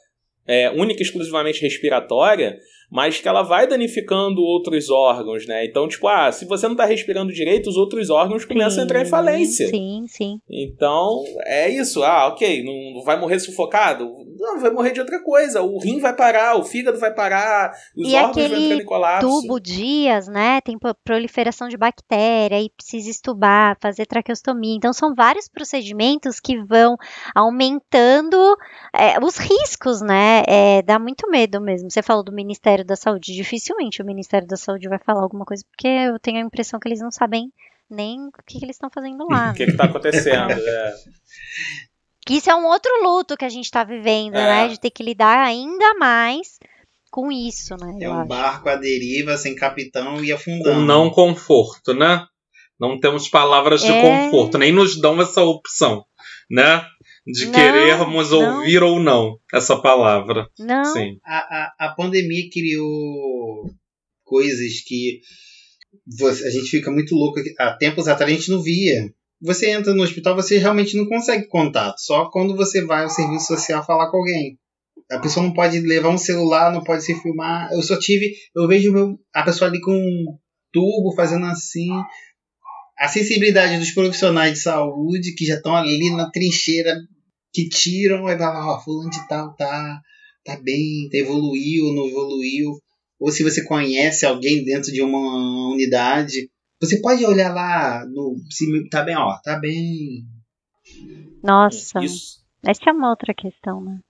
[0.46, 2.58] é, única e exclusivamente respiratória,
[2.90, 5.64] mas que ela vai danificando outros órgãos, né?
[5.64, 8.84] Então, tipo, ah, se você não tá respirando direito, os outros órgãos começam sim, a
[8.84, 9.68] entrar em falência.
[9.68, 10.40] Sim, sim.
[10.50, 12.02] Então, é isso.
[12.02, 14.10] Ah, ok, não vai morrer sufocado?
[14.38, 15.62] Não, vai morrer de outra coisa.
[15.62, 19.28] O rim vai parar, o fígado vai parar, os e órgãos vão entrar em colapso.
[19.28, 20.60] tubo dias, né?
[20.62, 24.74] Tem proliferação de bactéria e precisa estubar, fazer traqueostomia.
[24.74, 26.96] Então, são vários procedimentos que vão
[27.34, 28.56] aumentando
[28.94, 30.42] é, os riscos, né?
[30.48, 31.90] É, dá muito medo mesmo.
[31.90, 33.34] Você falou do Ministério Ministério da Saúde.
[33.34, 36.88] Dificilmente o Ministério da Saúde vai falar alguma coisa, porque eu tenho a impressão que
[36.88, 37.52] eles não sabem
[37.88, 39.50] nem o que, que eles estão fazendo lá.
[39.50, 40.52] O que está acontecendo?
[40.52, 40.94] é.
[42.28, 44.46] Isso é um outro luto que a gente está vivendo, é.
[44.46, 44.68] né?
[44.68, 46.58] De ter que lidar ainda mais
[47.10, 47.98] com isso, né?
[48.00, 48.28] É um acho.
[48.28, 50.76] barco à deriva, sem capitão e afundando.
[50.76, 52.24] Com não conforto, né?
[52.78, 54.00] Não temos palavras de é...
[54.00, 56.04] conforto, nem nos dão essa opção,
[56.48, 56.82] né?
[57.26, 58.58] De Não, querermos não.
[58.60, 60.46] ouvir ou não essa palavra.
[60.58, 61.18] Não, Sim.
[61.24, 63.70] A, a, a pandemia criou
[64.24, 65.20] coisas que
[66.18, 67.40] você- a gente fica muito louco.
[67.58, 69.12] Há tempos atrás a gente não via.
[69.42, 71.98] Você entra no hospital, você realmente não consegue contato.
[71.98, 74.58] Só quando você vai ao serviço social falar com alguém.
[75.10, 77.70] A pessoa não pode levar um celular, não pode se filmar.
[77.72, 78.32] Eu só tive.
[78.54, 80.38] Eu vejo meu, a pessoa ali com um
[80.72, 81.88] tubo fazendo assim.
[82.98, 86.94] A sensibilidade dos profissionais de saúde que já estão ali na trincheira,
[87.52, 90.00] que tiram, vai lá, ó, fulano de tal tá,
[90.44, 92.78] tá bem, tá evoluiu, não evoluiu.
[93.18, 98.36] Ou se você conhece alguém dentro de uma unidade, você pode olhar lá no.
[98.50, 100.24] Se tá bem, ó, tá bem.
[101.42, 104.00] nossa, Isso, essa é uma outra questão, né?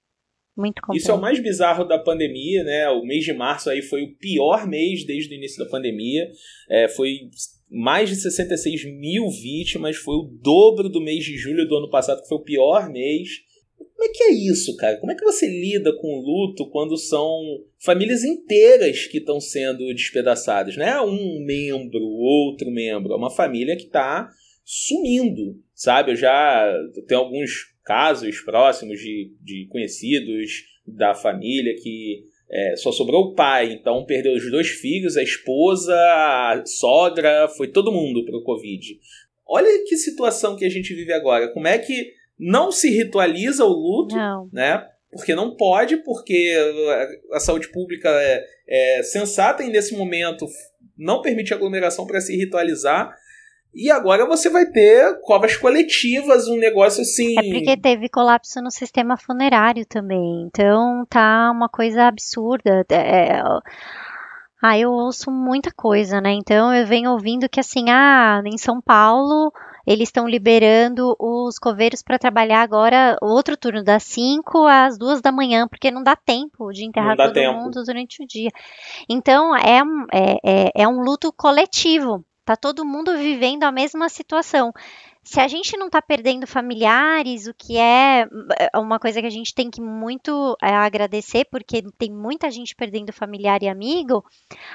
[0.57, 1.05] Muito complexa.
[1.05, 2.89] Isso é o mais bizarro da pandemia, né?
[2.91, 6.31] O mês de março aí foi o pior mês desde o início da pandemia.
[6.69, 7.31] É, foi
[7.71, 12.23] mais de 66 mil vítimas, foi o dobro do mês de julho do ano passado,
[12.23, 13.29] que foi o pior mês.
[13.77, 14.97] Como é que é isso, cara?
[14.97, 17.41] Como é que você lida com o luto quando são
[17.79, 20.77] famílias inteiras que estão sendo despedaçadas?
[20.77, 23.13] Não é um membro, outro membro.
[23.13, 24.29] É uma família que está
[24.65, 26.13] sumindo, sabe?
[26.13, 26.73] Eu já
[27.07, 33.73] tenho alguns casos próximos de, de conhecidos da família que é, só sobrou o pai,
[33.73, 38.99] então perdeu os dois filhos, a esposa, a sogra, foi todo mundo para o Covid.
[39.47, 41.53] Olha que situação que a gente vive agora.
[41.53, 44.85] Como é que não se ritualiza o luto, Não, né?
[45.13, 46.55] Porque não pode, porque
[47.33, 50.47] a- saúde pública é, é sensata e nesse momento
[50.97, 53.13] não permite aglomeração para se ritualizar.
[53.75, 57.39] E agora você vai ter covas coletivas, um negócio assim.
[57.39, 60.47] É porque teve colapso no sistema funerário também.
[60.47, 62.85] Então tá uma coisa absurda.
[62.91, 63.41] É,
[64.61, 66.33] Ah, eu ouço muita coisa, né?
[66.33, 69.53] Então eu venho ouvindo que assim, ah, em São Paulo
[69.87, 75.33] eles estão liberando os coveiros para trabalhar agora outro turno das 5 às 2 da
[75.33, 77.59] manhã, porque não dá tempo de enterrar todo tempo.
[77.59, 78.51] mundo durante o dia.
[79.09, 79.81] Então é,
[80.13, 82.25] é, é, é um luto coletivo.
[82.45, 84.73] Tá todo mundo vivendo a mesma situação.
[85.23, 88.27] Se a gente não está perdendo familiares, o que é
[88.59, 92.75] é uma coisa que a gente tem que muito é, agradecer, porque tem muita gente
[92.75, 94.25] perdendo familiar e amigo,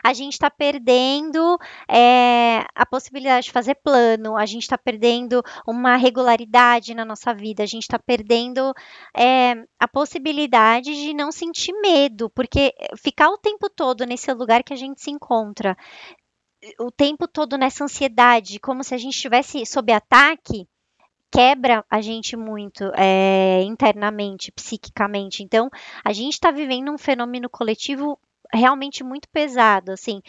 [0.03, 1.57] a gente está perdendo
[1.89, 7.63] é, a possibilidade de fazer plano, a gente está perdendo uma regularidade na nossa vida,
[7.63, 8.71] a gente está perdendo
[9.17, 14.73] é, a possibilidade de não sentir medo, porque ficar o tempo todo nesse lugar que
[14.73, 15.75] a gente se encontra,
[16.79, 20.67] o tempo todo nessa ansiedade, como se a gente estivesse sob ataque,
[21.31, 25.43] quebra a gente muito é, internamente, psiquicamente.
[25.43, 25.69] Então,
[26.03, 28.17] a gente está vivendo um fenômeno coletivo
[28.53, 30.21] realmente muito pesado, assim.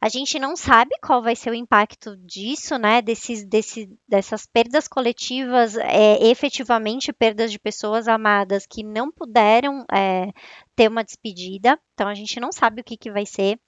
[0.00, 3.00] A gente não sabe qual vai ser o impacto disso, né?
[3.00, 10.32] Desses, desse, dessas perdas coletivas, é, efetivamente perdas de pessoas amadas que não puderam é,
[10.74, 11.78] ter uma despedida.
[11.94, 13.60] Então a gente não sabe o que, que vai ser.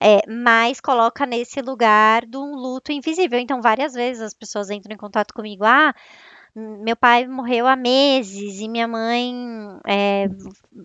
[0.00, 3.38] É, mas coloca nesse lugar de um luto invisível.
[3.38, 5.94] Então, várias vezes as pessoas entram em contato comigo, ah,
[6.54, 9.32] meu pai morreu há meses e minha mãe
[9.86, 10.26] é,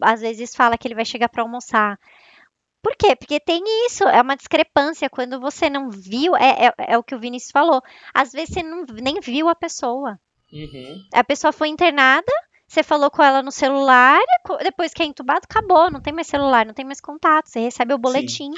[0.02, 2.00] às vezes fala que ele vai chegar para almoçar.
[2.84, 3.16] Por quê?
[3.16, 5.10] Porque tem isso, é uma discrepância.
[5.10, 7.82] Quando você não viu, é, é, é o que o Vinícius falou.
[8.14, 10.20] Às vezes você não, nem viu a pessoa.
[10.54, 11.02] Uhum.
[11.12, 12.32] A pessoa foi internada,
[12.68, 14.20] você falou com ela no celular,
[14.64, 17.94] depois que é entubado, acabou, não tem mais celular, não tem mais contato, você recebe
[17.94, 18.50] o boletim.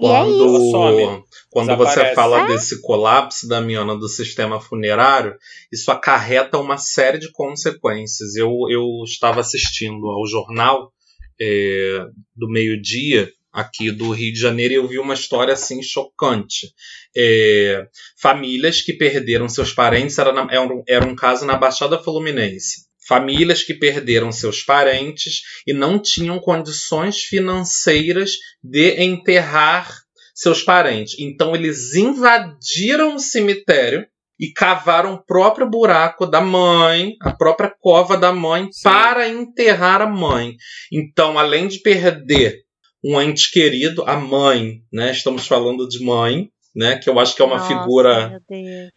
[0.00, 0.70] E é isso.
[0.70, 1.24] Quando, Some.
[1.50, 2.08] quando Desaparece.
[2.10, 2.46] você fala É.
[2.46, 5.34] desse colapso, Damiana, do sistema funerário,
[5.72, 8.36] isso acarreta uma série de consequências.
[8.36, 10.92] Eu, eu estava assistindo ao jornal
[11.40, 12.04] é,
[12.36, 16.68] do meio-dia aqui do Rio de Janeiro e eu vi uma história assim chocante.
[17.16, 17.84] É,
[18.20, 22.86] famílias que perderam seus parentes, era, na- era, um, era um caso na Baixada Fluminense.
[23.08, 28.32] Famílias que perderam seus parentes e não tinham condições financeiras
[28.62, 29.90] de enterrar
[30.34, 31.16] seus parentes.
[31.18, 34.06] Então eles invadiram o cemitério
[34.38, 38.82] e cavaram o próprio buraco da mãe, a própria cova da mãe, Sim.
[38.84, 40.54] para enterrar a mãe.
[40.92, 42.60] Então, além de perder
[43.04, 45.10] um ente querido, a mãe, né?
[45.10, 46.98] Estamos falando de mãe, né?
[46.98, 48.40] Que eu acho que é uma Nossa, figura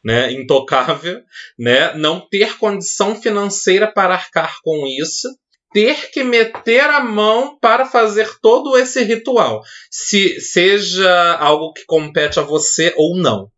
[0.04, 1.22] né, intocável,
[1.58, 5.28] né, não ter condição financeira para arcar com isso,
[5.74, 12.40] ter que meter a mão para fazer todo esse ritual, se seja algo que compete
[12.40, 13.50] a você ou não.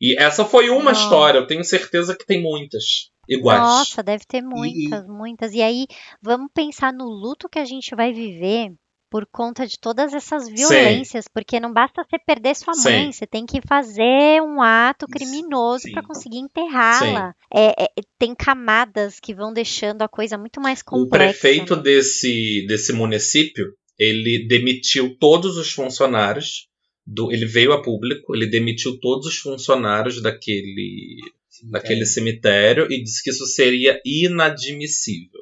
[0.00, 1.02] E essa foi uma Nossa.
[1.02, 3.60] história, eu tenho certeza que tem muitas iguais.
[3.60, 5.52] Nossa, deve ter muitas, muitas.
[5.52, 5.86] E aí,
[6.22, 8.72] vamos pensar no luto que a gente vai viver
[9.10, 13.12] por conta de todas essas violências, porque não basta você perder sua mãe, Sim.
[13.12, 15.92] você tem que fazer um ato criminoso sim.
[15.92, 17.34] para conseguir enterrá-la.
[17.52, 21.38] É, é, tem camadas que vão deixando a coisa muito mais complexa.
[21.38, 21.82] O prefeito né?
[21.82, 23.66] desse, desse município,
[23.98, 26.68] ele demitiu todos os funcionários,
[27.04, 31.18] do, ele veio a público, ele demitiu todos os funcionários daquele,
[31.64, 35.40] daquele cemitério e disse que isso seria inadmissível.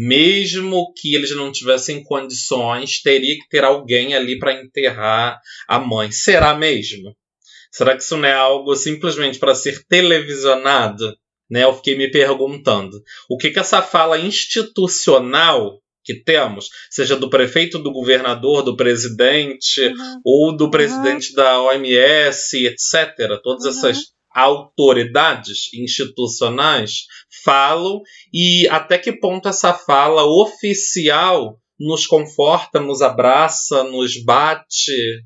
[0.00, 6.12] Mesmo que eles não tivessem condições, teria que ter alguém ali para enterrar a mãe.
[6.12, 7.16] Será mesmo?
[7.72, 11.16] Será que isso não é algo simplesmente para ser televisionado?
[11.50, 11.64] Né?
[11.64, 13.02] Eu fiquei me perguntando.
[13.28, 19.80] O que, que essa fala institucional que temos, seja do prefeito, do governador, do presidente,
[19.82, 20.20] Uhum.
[20.24, 23.38] ou do presidente da OMS, etc.
[23.42, 23.70] Todas Uhum.
[23.70, 23.98] essas
[24.38, 27.06] autoridades institucionais
[27.44, 28.00] falam
[28.32, 35.22] e até que ponto essa fala oficial nos conforta, nos abraça, nos bate,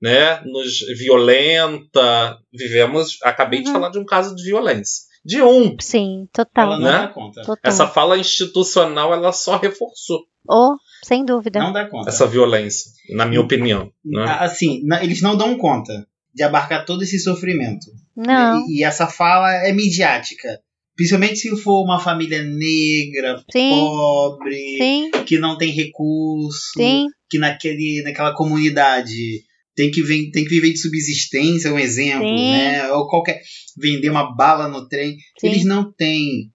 [0.00, 2.38] né, nos violenta.
[2.52, 3.72] Vivemos, acabei de Uhum.
[3.74, 5.76] falar de um caso de violência, de um.
[5.80, 6.70] Sim, Ela total.
[6.72, 6.92] não né?
[6.92, 7.40] dá conta.
[7.42, 7.58] total.
[7.64, 11.58] Essa fala institucional ela só reforçou Oh, sem dúvida.
[11.58, 12.10] Não dá conta.
[12.10, 13.90] essa violência, na minha opinião.
[14.04, 14.24] Né?
[14.40, 17.86] Assim, eles não dão conta de abarcar todo esse sofrimento.
[18.16, 20.58] Não, E, e essa fala é midiática.
[20.96, 27.06] Principalmente se for uma família negra, sim, pobre, sim, que não tem recurso, sim.
[27.28, 29.42] que naquele, naquela comunidade
[29.74, 32.92] tem que, ven- tem que viver de subsistência, um exemplo, né?
[32.92, 33.40] Ou qualquer.
[33.76, 35.16] vender uma bala no trem.
[35.42, 36.50] Eles não têm.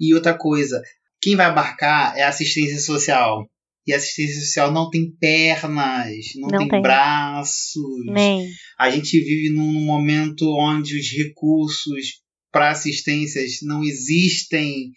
[0.00, 0.80] E outra coisa,
[1.20, 3.46] quem vai abarcar é a assistência social.
[3.86, 6.82] E assistência social não tem pernas, não, Não tem, tem.
[6.82, 7.82] braços.
[8.06, 8.48] Nem.
[8.78, 12.20] A gente vive num momento onde os recursos
[12.52, 14.92] para assistências não existem.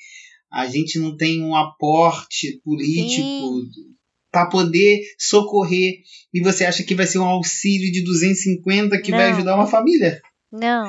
[0.51, 3.61] A gente não tem um aporte político
[4.31, 5.95] para poder socorrer.
[6.33, 9.35] E você acha que vai ser um auxílio de 250 que vai Não.
[9.37, 10.21] ajudar uma família?
[10.51, 10.87] Não.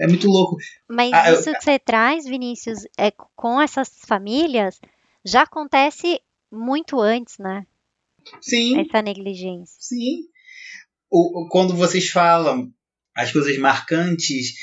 [0.00, 0.56] É muito louco.
[0.90, 4.80] Mas Ah, eu- isso que você traz, Vinícius, é com essas famílias,
[5.24, 6.18] já acontece
[6.52, 7.66] muito antes, né?
[8.40, 9.74] Sim, Essa negligência.
[9.80, 10.20] sim.
[11.10, 12.72] O, o- quando vocês falam
[13.16, 14.54] as coisas marcantes,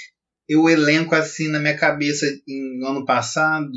[0.47, 3.69] eu elenco assim na minha cabeça em- no ano passado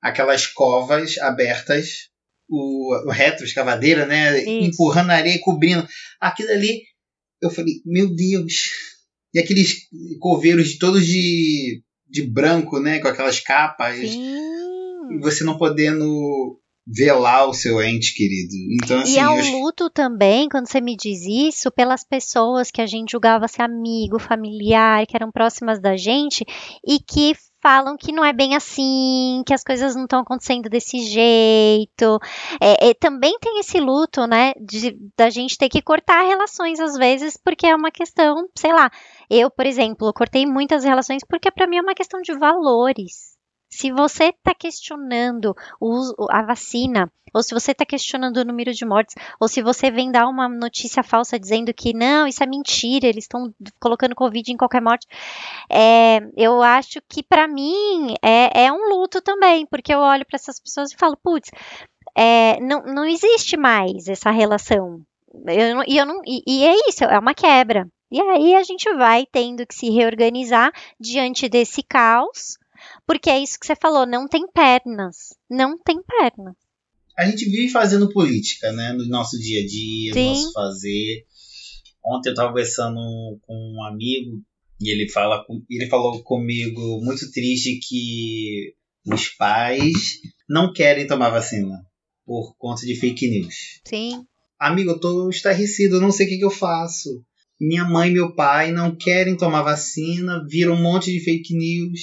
[0.00, 2.08] aquelas covas abertas,
[2.48, 4.38] o, o retroescavadeira, né?
[4.40, 4.48] Isso.
[4.74, 5.86] Empurrando a areia, cobrindo.
[6.20, 6.82] Aquilo ali,
[7.42, 8.70] eu falei, meu Deus.
[9.34, 9.88] E aqueles
[10.20, 13.00] coveiros todos de, de branco, né?
[13.00, 13.98] Com aquelas capas.
[13.98, 15.18] E Sim.
[15.20, 18.52] você não podendo velar o seu ente querido.
[18.82, 22.70] Então, assim, E é eu- um luto também, quando você me diz isso, pelas pessoas
[22.70, 26.44] que a gente julgava ser amigo, familiar, que eram próximas da gente
[26.86, 30.98] e que falam que não é bem assim, que as coisas não estão acontecendo desse
[31.00, 32.20] jeito.
[32.60, 36.96] É, é, também tem esse luto, né, de, da gente ter que cortar relações às
[36.96, 38.88] vezes, porque é uma questão, sei lá.
[39.28, 43.34] Eu, por exemplo, cortei muitas relações porque para mim é uma questão de valores.
[43.76, 48.86] Se você está questionando o a vacina, ou se você está questionando o número de
[48.86, 53.06] mortes, ou se você vem dar uma notícia falsa dizendo que não, isso é mentira,
[53.06, 55.06] eles estão colocando Covid em qualquer morte,
[55.70, 60.36] é, eu acho que para mim é, é um luto também, porque eu olho para
[60.36, 61.50] essas pessoas e falo, putz,
[62.16, 65.02] é, não, não existe mais essa relação.
[65.46, 67.86] Eu eu não, e, e é isso, é uma quebra.
[68.10, 72.56] E aí a gente vai tendo que se reorganizar diante desse caos,
[73.06, 75.34] porque é isso que você falou, não tem pernas.
[75.48, 76.54] Não tem pernas.
[77.18, 78.92] a gente vive fazendo política, né?
[78.92, 80.28] No nosso dia a dia, no Sim.
[80.28, 81.24] nosso fazer.
[82.04, 82.96] Ontem eu estava conversando
[83.42, 84.42] com um amigo
[84.80, 88.74] e ele, fala, ele falou comigo muito triste que
[89.06, 91.84] os pais não querem tomar vacina
[92.24, 93.80] por conta de fake news.
[93.86, 94.26] Sim,
[94.58, 97.22] Amigo, eu tô estarrecido, eu não sei o que, que eu faço.
[97.60, 102.00] Minha mãe e meu pai não querem tomar vacina, viram um monte de fake news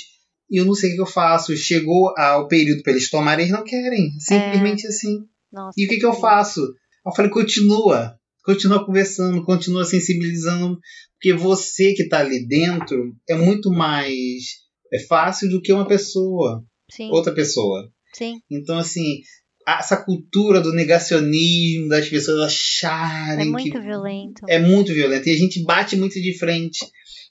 [0.54, 1.58] e eu não sei o que, eu faço.
[1.58, 4.12] Chegou ao período para eles tomarem, eles não querem.
[4.20, 5.20] Simplesmente assim.
[5.52, 5.74] nossa.
[5.76, 6.62] E o que, que eu faço?
[7.06, 8.16] Eu falei, continua.
[8.46, 10.78] Continua conversando, continua sensibilizando.
[11.14, 14.62] Porque você que tá ali dentro é muito mais
[14.94, 17.90] é fácil do que uma pessoa, Sim, outra pessoa.
[18.14, 19.22] sim, Então, assim,
[19.68, 24.42] essa cultura do negacionismo, das pessoas é acharem muito que violento.
[24.48, 25.28] é muito violento.
[25.28, 26.86] E a gente bate muito de frente.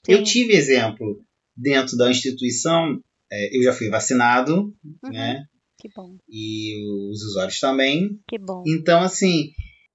[0.07, 0.23] Eu Sim.
[0.23, 1.21] tive exemplo
[1.55, 2.99] dentro da instituição,
[3.35, 4.73] é, eu já fui vacinado,
[5.03, 5.43] Uhum, né?
[5.79, 6.75] Que bom, E
[7.11, 8.19] os usuários também.
[8.27, 8.63] que bom.
[8.65, 9.49] Então, assim,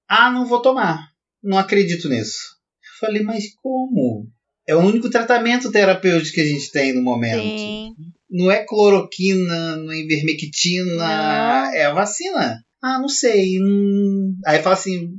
[0.07, 1.07] ah, não vou tomar.
[1.41, 2.37] Não acredito nisso.
[2.83, 4.27] Eu falei, mas como?
[4.67, 7.57] É o único tratamento terapêutico que a gente tem no momento.
[7.57, 7.93] Sim,
[8.29, 11.73] Não é cloroquina, não é ivermectina, Não.
[11.73, 12.63] é a vacina.
[12.83, 13.59] Ah, não sei.
[13.59, 14.37] hum.
[14.45, 15.11] Aí fala assim,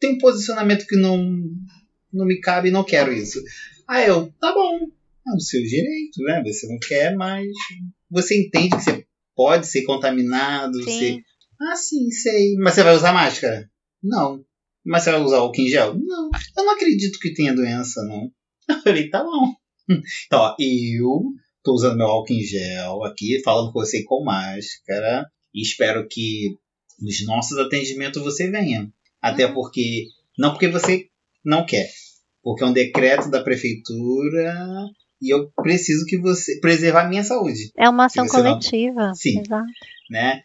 [0.00, 1.16] tenho um posicionamento que não,
[2.12, 3.40] não me cabe e não quero isso.
[3.86, 4.88] Aí eu, tá bom,
[5.26, 6.42] é o seu direito, né?
[6.44, 7.46] Você não quer, mas
[8.10, 10.84] você entende que você pode ser contaminado, Sim.
[10.84, 11.20] você...
[11.60, 12.54] Ah, sim, sei.
[12.56, 13.70] Mas você vai usar máscara?
[14.02, 14.44] Não.
[14.84, 15.94] Mas você vai usar álcool em gel?
[15.94, 16.28] Não.
[16.56, 18.30] Eu não acredito que tenha doença, não.
[18.68, 19.52] Eu falei, tá bom.
[20.26, 21.20] Então, ó, eu
[21.62, 25.26] tô usando meu álcool em gel aqui, falando com você com máscara.
[25.54, 26.56] E espero que
[27.00, 28.88] nos nossos atendimentos você venha.
[29.20, 29.54] Até Uhum.
[29.54, 30.06] porque.
[30.38, 31.06] Não porque você
[31.44, 31.88] não quer.
[32.42, 34.54] Porque é um decreto da prefeitura
[35.22, 36.58] e eu preciso que você.
[36.60, 37.70] preservar a minha saúde.
[37.78, 39.12] É uma ação você não- coletiva.
[39.14, 39.40] Sim.
[39.40, 39.66] Exato.
[40.10, 40.40] Né?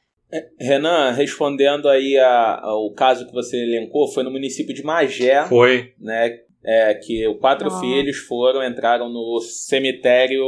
[0.59, 5.93] Renan, respondendo aí a- ao caso que você elencou, foi no município de Magé, Foi.
[5.99, 6.38] né?
[6.65, 7.80] É, que quatro Nossa.
[7.80, 10.43] filhos foram, entraram no cemitério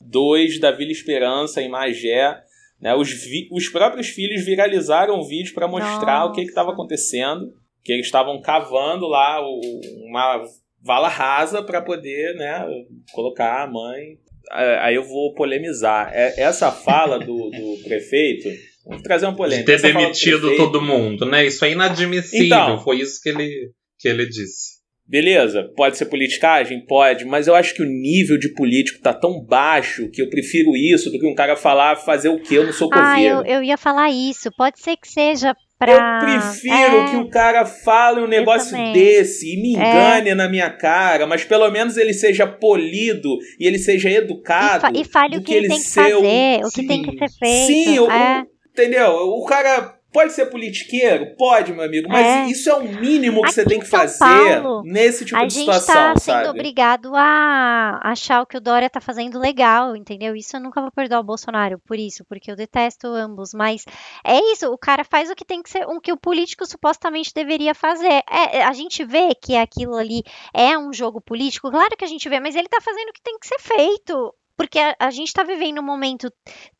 [0.00, 2.36] 2 da Vila Esperança, em Magé.
[2.80, 2.94] Né?
[2.94, 6.74] Os, vi- os próprios filhos viralizaram o vídeo para mostrar o que estava Nossa.
[6.80, 7.52] acontecendo.
[7.84, 9.60] Que eles estavam cavando lá o-
[10.06, 10.42] uma
[10.82, 12.64] vala rasa para poder né,
[13.12, 14.18] colocar a mãe.
[14.52, 16.10] É, Aí eu vou polemizar.
[16.14, 18.48] É- Essa fala do, do prefeito.
[18.86, 19.66] Vamos trazer uma De polêmica.
[19.76, 21.44] ter demitido prefeito- todo mundo, né?
[21.46, 22.46] Isso é inadmissível.
[22.46, 22.78] Então.
[22.82, 24.78] Foi isso que ele, que ele disse.
[25.06, 26.84] Beleza, pode ser politicagem?
[26.84, 30.76] Pode, mas eu acho que o nível de político tá tão baixo que eu prefiro
[30.76, 32.58] isso do que um cara falar fazer o quê?
[32.58, 33.36] Eu não sou Ah, coveiro.
[33.38, 34.50] eu, eu ia falar isso.
[34.54, 36.18] Pode ser que seja Eu pra.
[36.20, 38.76] prefiro É, que o cara fale um negócio.
[38.76, 38.92] É.
[38.92, 43.78] desse e me engane na minha cara, mas pelo menos ele seja polido e ele
[43.78, 44.80] seja e, educado.
[44.80, 47.16] fa- e fale o que ele tem que ser um- fazer, o que tem que
[47.28, 47.66] ser feito.
[47.66, 48.44] Sim, o- é.
[48.72, 49.10] Entendeu?
[49.12, 51.34] O cara pode ser politiqueiro?
[51.36, 52.46] Pode, meu amigo, mas É.
[52.46, 55.44] isso é o mínimo que Aqui você tem em que fazer Paulo, nesse tipo a
[55.44, 56.48] de gente situação, tá sendo sabe?
[56.48, 60.34] obrigado a achar o que o Dória tá fazendo legal, entendeu?
[60.34, 63.84] Isso eu nunca vou perdoar o Bolsonaro por isso, porque eu detesto ambos, mas
[64.24, 67.32] é isso, o cara faz o que tem que ser, o que o político supostamente
[67.34, 68.22] deveria fazer.
[68.30, 70.22] É, é, a gente vê que aquilo ali
[70.54, 73.22] é um jogo político, claro que a gente vê, mas ele tá fazendo o que
[73.22, 74.34] tem que ser feito.
[74.58, 76.28] Porque a, a gente tá vivendo um momento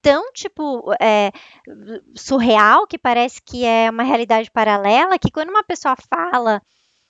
[0.03, 1.31] tão, tipo, é,
[2.17, 6.61] surreal, que parece que é uma realidade paralela, que quando uma pessoa fala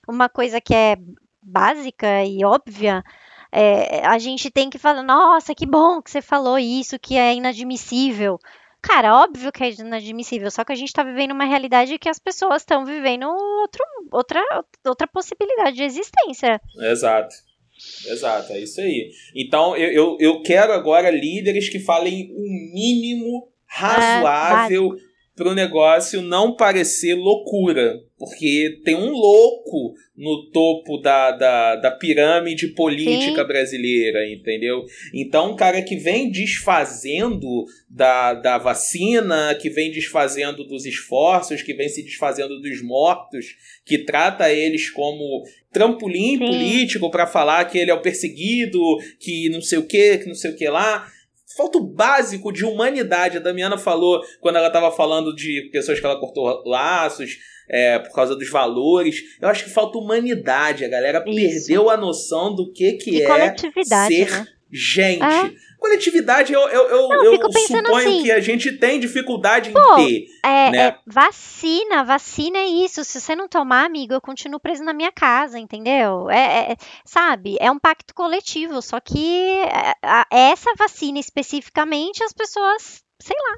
[0.07, 0.95] uma coisa que é
[1.41, 3.03] básica e óbvia,
[3.51, 7.33] é, a gente tem que falar, nossa, que bom que você falou isso, que é
[7.33, 8.37] inadmissível.
[8.79, 12.19] Cara, óbvio que é inadmissível, só que a gente tá vivendo uma realidade que as
[12.19, 14.41] pessoas estão vivendo outro, outra,
[14.85, 16.61] outra possibilidade de existência.
[16.77, 17.35] Exato.
[18.07, 19.11] Exato, é isso aí.
[19.35, 24.95] Então, eu, eu, eu quero agora líderes que falem o mínimo razoável
[25.39, 28.03] para o negócio não parecer loucura.
[28.17, 33.47] Porque tem um louco no topo da, da, da pirâmide política Sim.
[33.47, 34.83] brasileira, entendeu?
[35.13, 41.73] Então, um cara que vem desfazendo da, da vacina, que vem desfazendo dos esforços, que
[41.73, 43.45] vem se desfazendo dos mortos,
[43.85, 46.39] que trata eles como trampolim Sim.
[46.39, 48.81] político para falar que ele é o perseguido,
[49.17, 51.09] que não sei o que, que não sei o que lá.
[51.55, 53.37] Falta o básico de humanidade.
[53.37, 57.37] A Damiana falou quando ela estava falando de pessoas que ela cortou laços
[57.69, 59.21] é, por causa dos valores.
[59.41, 60.85] Eu acho que falta humanidade.
[60.85, 61.67] A galera Isso.
[61.67, 63.27] perdeu a noção do que, que é
[64.07, 64.47] ser né?
[64.71, 65.23] Gente.
[65.23, 65.69] É.
[65.79, 70.05] Coletividade, eu, eu, eu, Não, eu suponho assim, que a gente tem dificuldade pô, em
[70.05, 70.25] ter.
[70.43, 70.77] É, né?
[70.87, 73.03] é vacina, vacina é isso.
[73.05, 76.29] Se você não tomar, amigo, eu continuo preso na minha casa, entendeu?
[76.29, 77.55] É, é- sabe?
[77.61, 78.81] É um pacto coletivo.
[78.81, 83.57] Só que é, a- essa vacina especificamente, as pessoas, sei lá.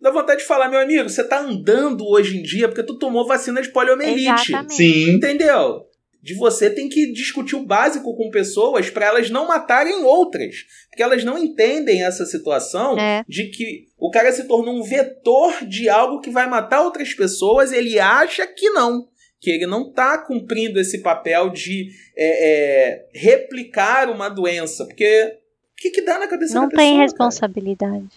[0.00, 3.26] Dá vontade de falar, meu amigo, você tá andando hoje em dia porque tu tomou
[3.26, 4.50] vacina de poliomielite.
[4.52, 4.74] Exatamente.
[4.74, 5.10] Sim.
[5.10, 5.86] Entendeu?
[6.24, 10.56] De você tem que discutir o básico com pessoas para elas não matarem outras.
[10.88, 13.22] Porque elas não entendem essa situação É.
[13.28, 17.72] de que o cara se tornou um vetor de algo que vai matar outras pessoas,
[17.72, 19.06] ele acha que não.
[19.38, 22.48] Que ele não tá cumprindo esse papel de é,
[22.94, 24.86] é, replicar uma doença.
[24.86, 25.36] Porque
[25.74, 26.82] o que, que dá na cabeça Não da pessoa?
[26.88, 26.96] tem
[27.76, 28.08] cara?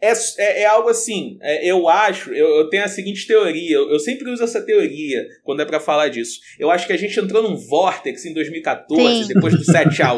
[0.00, 3.90] É, é, é algo assim, é, eu acho, eu, eu tenho a seguinte teoria, eu,
[3.90, 6.38] eu sempre uso essa teoria quando é pra falar disso.
[6.58, 9.34] Eu acho que a gente entrou num vórtex em 2014, Sim.
[9.34, 10.16] depois do 7x1.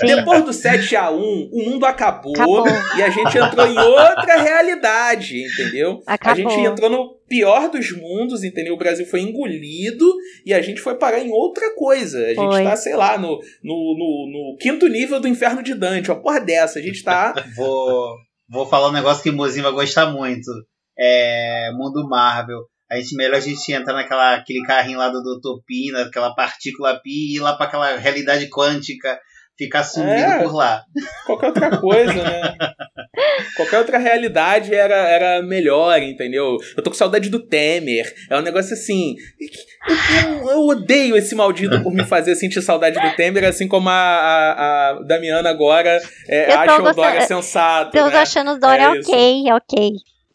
[0.00, 0.06] Sim.
[0.16, 2.66] Depois do 7x1, o mundo acabou, Acabou.
[2.96, 6.02] e a gente entrou em outra realidade, entendeu?
[6.06, 6.50] A Acabou.
[6.50, 8.74] gente entrou no pior dos mundos, entendeu?
[8.74, 10.06] O Brasil foi engolido
[10.44, 12.24] e a gente foi parar em outra coisa.
[12.24, 12.62] A gente Foi.
[12.62, 16.40] tá, sei lá, no, no, no, no quinto nível do inferno de Dante, uma porra
[16.40, 16.78] dessa.
[16.78, 17.34] A gente tá.
[17.56, 18.14] Vou,
[18.48, 20.50] vou falar um negócio que o Mozinho vai gostar muito.
[20.98, 22.66] É mundo Marvel.
[22.90, 25.62] A gente, melhor a gente entrar naquela aquele carrinho lá do Dr.
[25.66, 29.20] Pi, naquela partícula Pi, e ir lá para aquela realidade quântica
[29.58, 30.42] ficar sumido É.
[30.42, 30.84] por lá.
[31.26, 32.56] Qualquer outra coisa, né?
[33.56, 36.56] Qualquer outra realidade era, era melhor, entendeu?
[36.76, 38.12] Eu tô com saudade do Temer.
[38.30, 39.14] É um negócio assim.
[39.88, 43.88] Eu, eu- eu odeio esse maldito por me fazer sentir saudade do Temer, assim como
[43.88, 47.88] a, a, a Damiana agora é, Eu tô acha o Dória sensato.
[47.96, 48.18] Estamos né?
[48.20, 49.10] achando os Dória É isso.
[49.10, 49.90] ok, ok.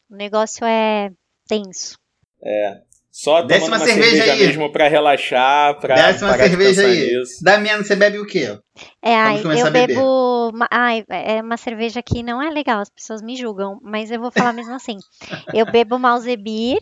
[0.09, 1.09] O negócio é
[1.47, 1.95] tenso.
[3.11, 4.39] Só Desce tomando uma uma cerveja cerveja, aí.
[4.47, 6.99] mesmo pra relaxar, pra Desce uma de cerveja aí.
[7.17, 7.43] nisso.
[7.43, 8.57] Damiano, você bebe o quê?
[9.03, 10.49] É, ai, eu bebo.
[10.53, 14.19] uma- Ai, é uma cerveja que não é legal, as pessoas me julgam, mas eu
[14.19, 14.95] vou falar mesmo assim.
[15.53, 16.77] Eu bebo Malzebir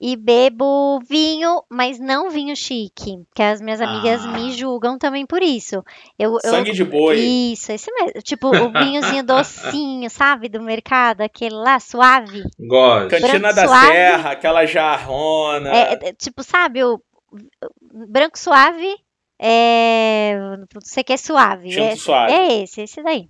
[0.00, 4.32] e bebo vinho, mas não vinho chique, que as minhas amigas Ah.
[4.32, 5.84] me julgam também por isso.
[6.18, 7.18] Eu, eu- Sangue de boi.
[7.18, 8.22] Isso, esse mesmo.
[8.22, 12.42] Tipo, o vinhozinho docinho, sabe, do mercado, aquele lá, suave.
[12.58, 13.10] Gosto.
[13.10, 13.86] Cantina branco da suave.
[13.92, 15.70] Serra, aquela jarrona.
[15.70, 16.98] É, é, tipo, sabe, o
[17.32, 18.92] o branco suave,
[19.40, 20.34] é,
[20.82, 21.68] você quer suave.
[21.68, 22.32] Tinto É, suave.
[22.32, 23.28] é esse, esse daí.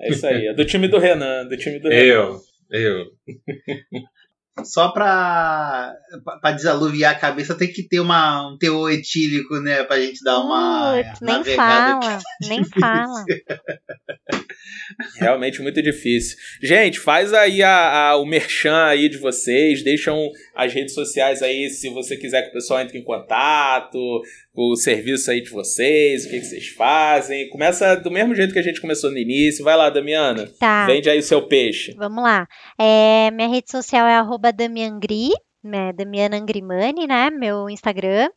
[0.00, 0.48] É isso aí.
[0.48, 1.46] É do time do Renan.
[1.46, 2.02] Do time do Renan.
[2.02, 2.40] Eu,
[2.70, 3.04] eu.
[4.64, 5.92] Só pra,
[6.40, 9.82] pra- desaluviar a cabeça tem que ter uma, um teor etílico, né?
[9.84, 10.94] Pra gente dar uma.
[11.04, 12.00] Putz, nem navegada.
[12.06, 13.24] fala, nem fala.
[15.18, 16.36] Realmente muito difícil.
[16.62, 20.18] Gente, faz aí a, a- o merchan aí de vocês, deixam
[20.56, 23.98] as redes sociais aí se você quiser que o pessoal entre em contato,
[24.54, 27.48] o serviço aí de vocês, o que, que vocês fazem.
[27.50, 29.64] Começa do mesmo jeito que a gente começou no início.
[29.64, 30.48] Vai lá, Damiana.
[30.58, 31.94] Tá, Vende aí o seu peixe.
[31.96, 32.48] vamos lá.
[32.78, 35.28] É, minha rede social é arroba Damiangri,
[35.62, 38.28] né, Damiana Angrimani, né, meu Instagram.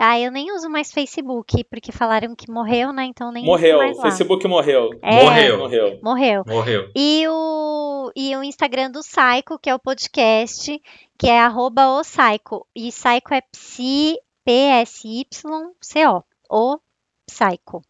[0.00, 3.78] Ah, eu nem uso mais Facebook, porque falaram que morreu, né, então nem uso Morreu.
[3.78, 4.04] mais O lá.
[4.04, 4.90] Facebook morreu.
[5.02, 5.24] É.
[5.24, 5.58] Morreu.
[5.58, 5.98] Morreu.
[6.00, 6.44] Morreu.
[6.46, 6.90] Morreu.
[6.94, 10.80] E o, e o Instagram do Psycho, que é o podcast,
[11.18, 12.64] que é arroba o Psycho.
[12.76, 16.22] E Psycho é psi, P-S-Y-C-O.
[16.48, 16.78] O
[17.26, 17.82] Psycho.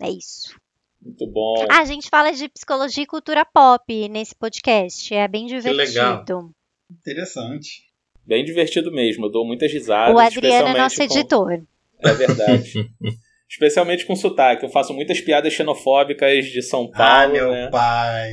[0.00, 0.58] É isso.
[1.02, 1.66] Muito bom.
[1.70, 5.14] Ah, a gente fala de psicologia e cultura pop nesse podcast.
[5.14, 5.60] É bem legal.
[5.60, 6.50] divertido.
[6.90, 7.89] Interessante.
[8.30, 9.26] Bem divertido mesmo.
[9.26, 10.14] Eu dou muitas risadas.
[10.14, 11.60] o Adriano é nosso com- editor.
[12.00, 12.72] É verdade.
[13.50, 14.64] Especialmente com sotaque.
[14.64, 17.32] Eu faço muitas piadas xenofóbicas de São Ah, Paulo.
[17.32, 17.68] meu né?
[17.72, 18.30] pai.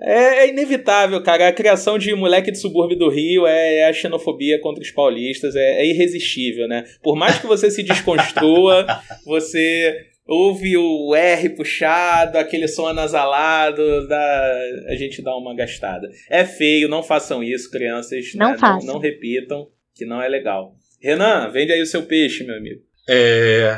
[0.00, 1.46] É, é inevitável, cara.
[1.46, 5.54] A criação de moleque de subúrbio do Rio é, é a xenofobia contra os paulistas.
[5.54, 6.82] É, é irresistível, né?
[7.00, 8.84] Por mais que você se desconstrua,
[9.24, 9.96] você
[10.26, 14.52] ouve o R puxado, aquele som anasalado, dá,
[14.88, 16.08] a gente dá uma gastada.
[16.28, 18.34] É feio, não façam isso, crianças.
[18.34, 18.58] Não né?
[18.58, 18.86] façam.
[18.86, 20.74] Não, não repitam, que não é legal.
[21.00, 22.80] Renan, vende aí o seu peixe, meu amigo.
[23.08, 23.76] É,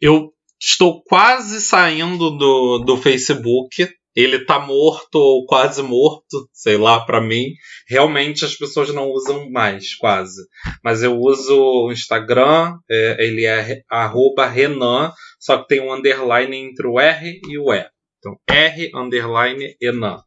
[0.00, 3.88] eu estou quase saindo do, do Facebook.
[4.16, 7.52] Ele tá morto ou quase morto, sei lá, pra mim.
[7.86, 10.42] Realmente as pessoas não usam mais, quase.
[10.82, 16.56] Mas eu uso o Instagram, é, ele é arroba Renan, só que tem um underline
[16.56, 17.86] entre o R e o E.
[18.18, 20.22] Então, R underline Enan.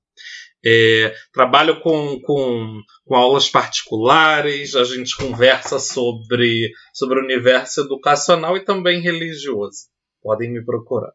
[0.63, 8.55] É, trabalho com, com, com aulas particulares, a gente conversa sobre, sobre o universo educacional
[8.57, 9.87] e também religioso.
[10.21, 11.13] Podem me procurar.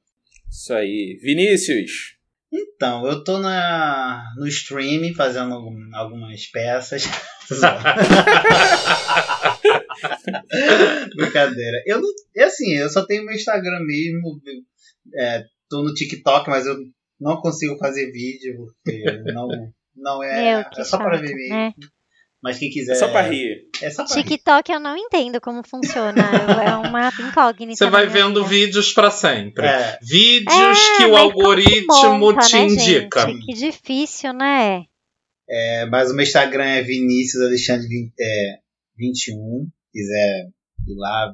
[0.50, 1.18] Isso aí.
[1.20, 2.14] Vinícius.
[2.56, 7.04] Então, eu tô na, no streaming fazendo algum- algumas peças.
[11.16, 11.82] Brincadeira.
[11.86, 12.08] Eu não.
[12.36, 14.40] É assim, eu só tenho meu Instagram mesmo.
[15.16, 16.76] É, tô no TikTok, mas eu
[17.20, 19.48] não consigo fazer vídeo, porque não,
[19.96, 20.60] não é.
[20.62, 21.54] Meu, é só para chato, ver mesmo.
[21.56, 21.72] né?
[22.44, 22.92] Mas quem quiser.
[22.92, 23.70] É só pra rir.
[23.80, 24.22] É só pra rir.
[24.22, 26.12] TikTok eu não entendo como funciona.
[26.62, 27.74] É uma incógnita.
[27.76, 28.66] Você vai vendo vida.
[28.66, 29.64] vídeos para sempre.
[29.66, 33.26] É, Vídeos É, que o algoritmo monta, te né, indica.
[33.26, 33.46] gente?
[33.46, 34.84] Que difícil, né?
[35.48, 38.58] é, mas o meu Instagram é Vinícius Alexandre 20, é,
[38.98, 39.66] 21.
[39.90, 40.48] Quiser
[40.86, 41.32] ir lá.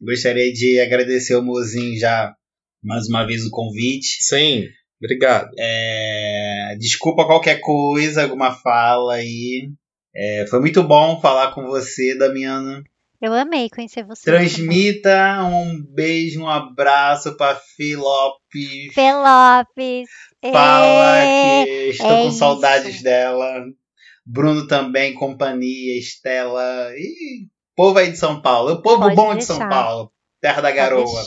[0.00, 2.32] Gostaria de agradecer ao mozinho já
[2.80, 4.22] mais uma vez o convite.
[4.22, 4.66] Sim,
[5.02, 5.50] obrigado.
[5.58, 9.68] É, desculpa qualquer coisa, alguma fala aí.
[10.16, 12.82] É, foi muito bom falar com você, Damiana.
[13.20, 14.22] Eu amei conhecer você.
[14.24, 18.92] Transmita um beijo, um abraço para Fê Lopes.
[18.92, 20.08] Fê Lopes.
[20.52, 22.38] Fala É, que estou é com isso.
[22.38, 23.64] saudades dela.
[24.26, 26.90] Bruno também, companhia, Estela.
[26.96, 28.72] E povo aí de São Paulo.
[28.74, 29.70] O povo Pode bom de São deixar.
[29.70, 30.12] Paulo.
[30.44, 31.24] Terra da Garoa.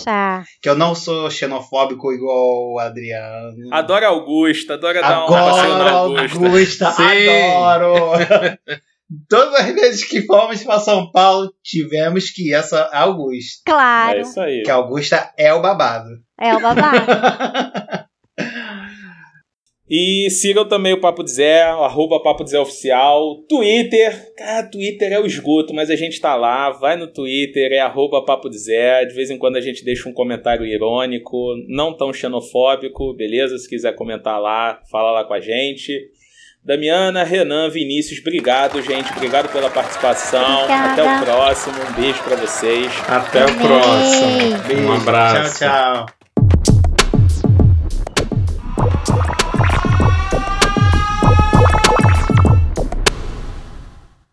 [0.61, 3.73] Que eu não sou xenofóbico igual o Adriano.
[3.73, 6.45] Adoro Augusta, adoro dar um passeio na Adoro Augusta.
[6.45, 8.11] Augusta, adoro.
[9.27, 13.63] Todas as vezes que fomos para São Paulo, tivemos que ir essa Augusta.
[13.65, 14.61] É Claro, isso aí.
[14.61, 16.09] Que a Augusta é o babado.
[16.39, 17.07] é o babado.
[19.89, 23.37] E sigam também o Papo de Zé, o arroba Papo de Zé Oficial.
[23.47, 26.71] Twitter, cara, Twitter é o esgoto, mas a gente tá lá.
[26.71, 29.05] Vai no Twitter, é arroba Papo de Zé.
[29.05, 33.57] De vez em quando a gente deixa um comentário irônico, não tão xenofóbico, beleza?
[33.57, 35.93] Se quiser comentar lá, fala lá com a gente.
[36.65, 39.09] Damiana, Renan, Vinícius, obrigado, gente.
[39.13, 40.63] Obrigado pela participação.
[40.63, 40.91] Obrigada.
[40.91, 41.75] Até o próximo.
[41.77, 42.91] Um beijo pra vocês.
[43.07, 43.67] Até o Amei.
[43.67, 44.67] próximo.
[44.67, 44.83] Beijo.
[44.83, 45.59] Um abraço.
[45.59, 46.16] Tchau, tchau.